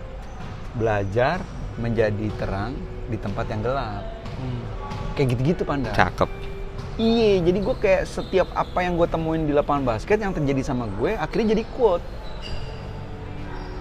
[0.73, 1.37] Belajar
[1.77, 2.73] menjadi terang
[3.05, 4.01] di tempat yang gelap.
[5.13, 5.93] Kayak gitu-gitu panda.
[5.93, 6.29] Cakep.
[6.97, 10.89] iya jadi gue kayak setiap apa yang gue temuin di lapangan basket yang terjadi sama
[10.97, 12.01] gue akhirnya jadi quote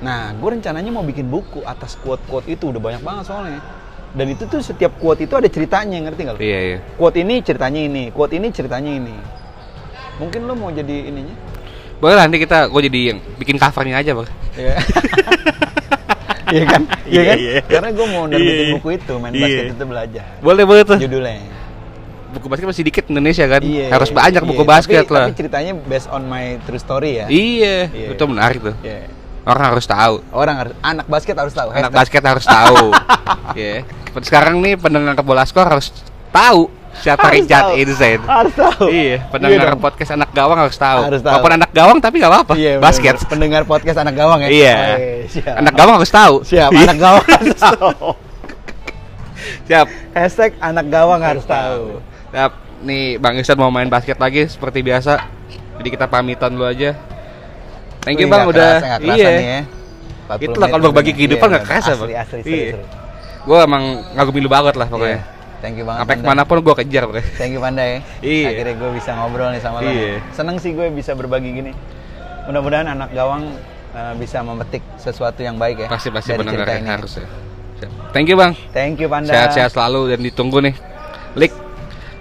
[0.05, 3.61] nah gue rencananya mau bikin buku atas quote-quote itu udah banyak banget soalnya
[4.17, 6.37] dan itu tuh setiap quote itu ada ceritanya ngerti nggak?
[6.41, 6.79] Iya, iya.
[6.97, 9.13] quote ini ceritanya ini, quote ini ceritanya ini.
[10.17, 11.37] Mungkin lo mau jadi ininya?
[12.01, 14.29] Boleh lah nanti kita gue jadi yang bikin covernya aja, Bang.
[14.57, 14.75] Iya.
[16.47, 16.83] Iya kan?
[17.11, 17.37] Iya Iya, kan?
[17.43, 17.55] iya.
[17.67, 18.75] Karena gue mau nerbitin Iya.
[18.79, 19.43] buku itu, main Iya.
[19.43, 20.27] basket itu belajar.
[20.39, 20.99] Boleh boleh tuh.
[21.03, 21.43] Judulnya.
[22.31, 23.63] Buku basket masih dikit Indonesia kan.
[23.67, 23.91] Iya.
[23.91, 24.49] Harus banyak iya.
[24.49, 25.27] buku basket tapi, lah.
[25.27, 27.27] Tapi ceritanya based on my true story ya.
[27.27, 28.09] Iya, Iya.
[28.15, 28.79] itu menarik tuh.
[28.79, 29.11] Iya.
[29.47, 30.15] Orang harus tahu.
[30.29, 31.71] Orang harus anak basket harus tahu.
[31.71, 31.97] Anak Hashtag.
[31.97, 32.85] basket harus tahu.
[33.57, 33.87] Iya.
[34.19, 35.89] Sekarang nih pendengar bola skor harus
[36.29, 37.79] tahu siapa Harus Richard tahu.
[37.79, 38.23] Insane.
[38.23, 38.85] Harus tahu.
[38.89, 39.81] Iya, pendengar dong.
[39.81, 41.01] podcast anak gawang harus tahu.
[41.05, 41.33] Harus tahu.
[41.33, 42.53] Walaupun anak gawang tapi nggak apa-apa.
[42.57, 43.15] Iya, basket.
[43.17, 43.31] bener-bener.
[43.31, 44.49] Pendengar podcast anak gawang ya.
[44.49, 44.77] Iya.
[45.31, 45.55] Siap.
[45.57, 46.35] Anak gawang harus tahu.
[46.43, 46.85] Siap, Iya.
[46.85, 47.89] anak gawang harus tahu.
[49.67, 49.87] Siap.
[50.13, 51.85] Hashtag anak gawang harus tahu.
[52.29, 52.53] Siap.
[52.83, 55.23] Nih Bang Ihsan mau main basket lagi seperti biasa.
[55.77, 56.97] Jadi kita pamitan dulu aja.
[58.07, 58.73] Thank you Wih, Bang udah.
[58.79, 59.31] kerasa, kerasa iya.
[59.35, 59.61] nih ya.
[60.27, 61.75] 40 Itulah kalau berbagi kehidupan Iya, nggak bener.
[61.75, 62.23] kerasa, Asli, Bang.
[62.23, 62.77] asli, Iya.
[63.47, 63.83] Gue emang
[64.15, 65.19] ngagumi lu banget lah pokoknya.
[65.19, 65.35] Iya.
[65.59, 66.01] Thank you banget.
[66.07, 66.27] Sampai Panda.
[66.27, 67.27] ke mana pun gue kejar pokoknya.
[67.35, 67.99] Thank you Panda ya.
[68.23, 68.47] Iya.
[68.55, 69.91] Akhirnya gue bisa ngobrol nih sama lo.
[69.91, 70.23] Iya.
[70.31, 71.73] Seneng sih gue bisa berbagi gini.
[72.47, 73.43] Mudah-mudahan anak gawang
[73.91, 75.89] uh, bisa memetik sesuatu yang baik ya.
[75.91, 76.87] Pasti pasti ini.
[76.87, 77.27] harus ya.
[78.15, 78.55] Thank you Bang.
[78.71, 79.35] Thank you Panda.
[79.35, 80.75] Sehat-sehat selalu dan ditunggu nih.
[81.35, 81.53] Lik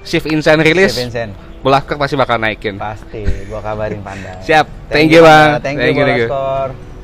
[0.01, 0.93] Shift Insane rilis.
[0.93, 1.44] Steve Vincent.
[1.65, 2.77] Bola pasti bakal naikin.
[2.77, 4.37] Pasti, gua kabarin Panda.
[4.37, 4.93] Siap.
[4.93, 5.57] Thank you, Bang.
[5.65, 6.94] Thank, Thank you, thank you.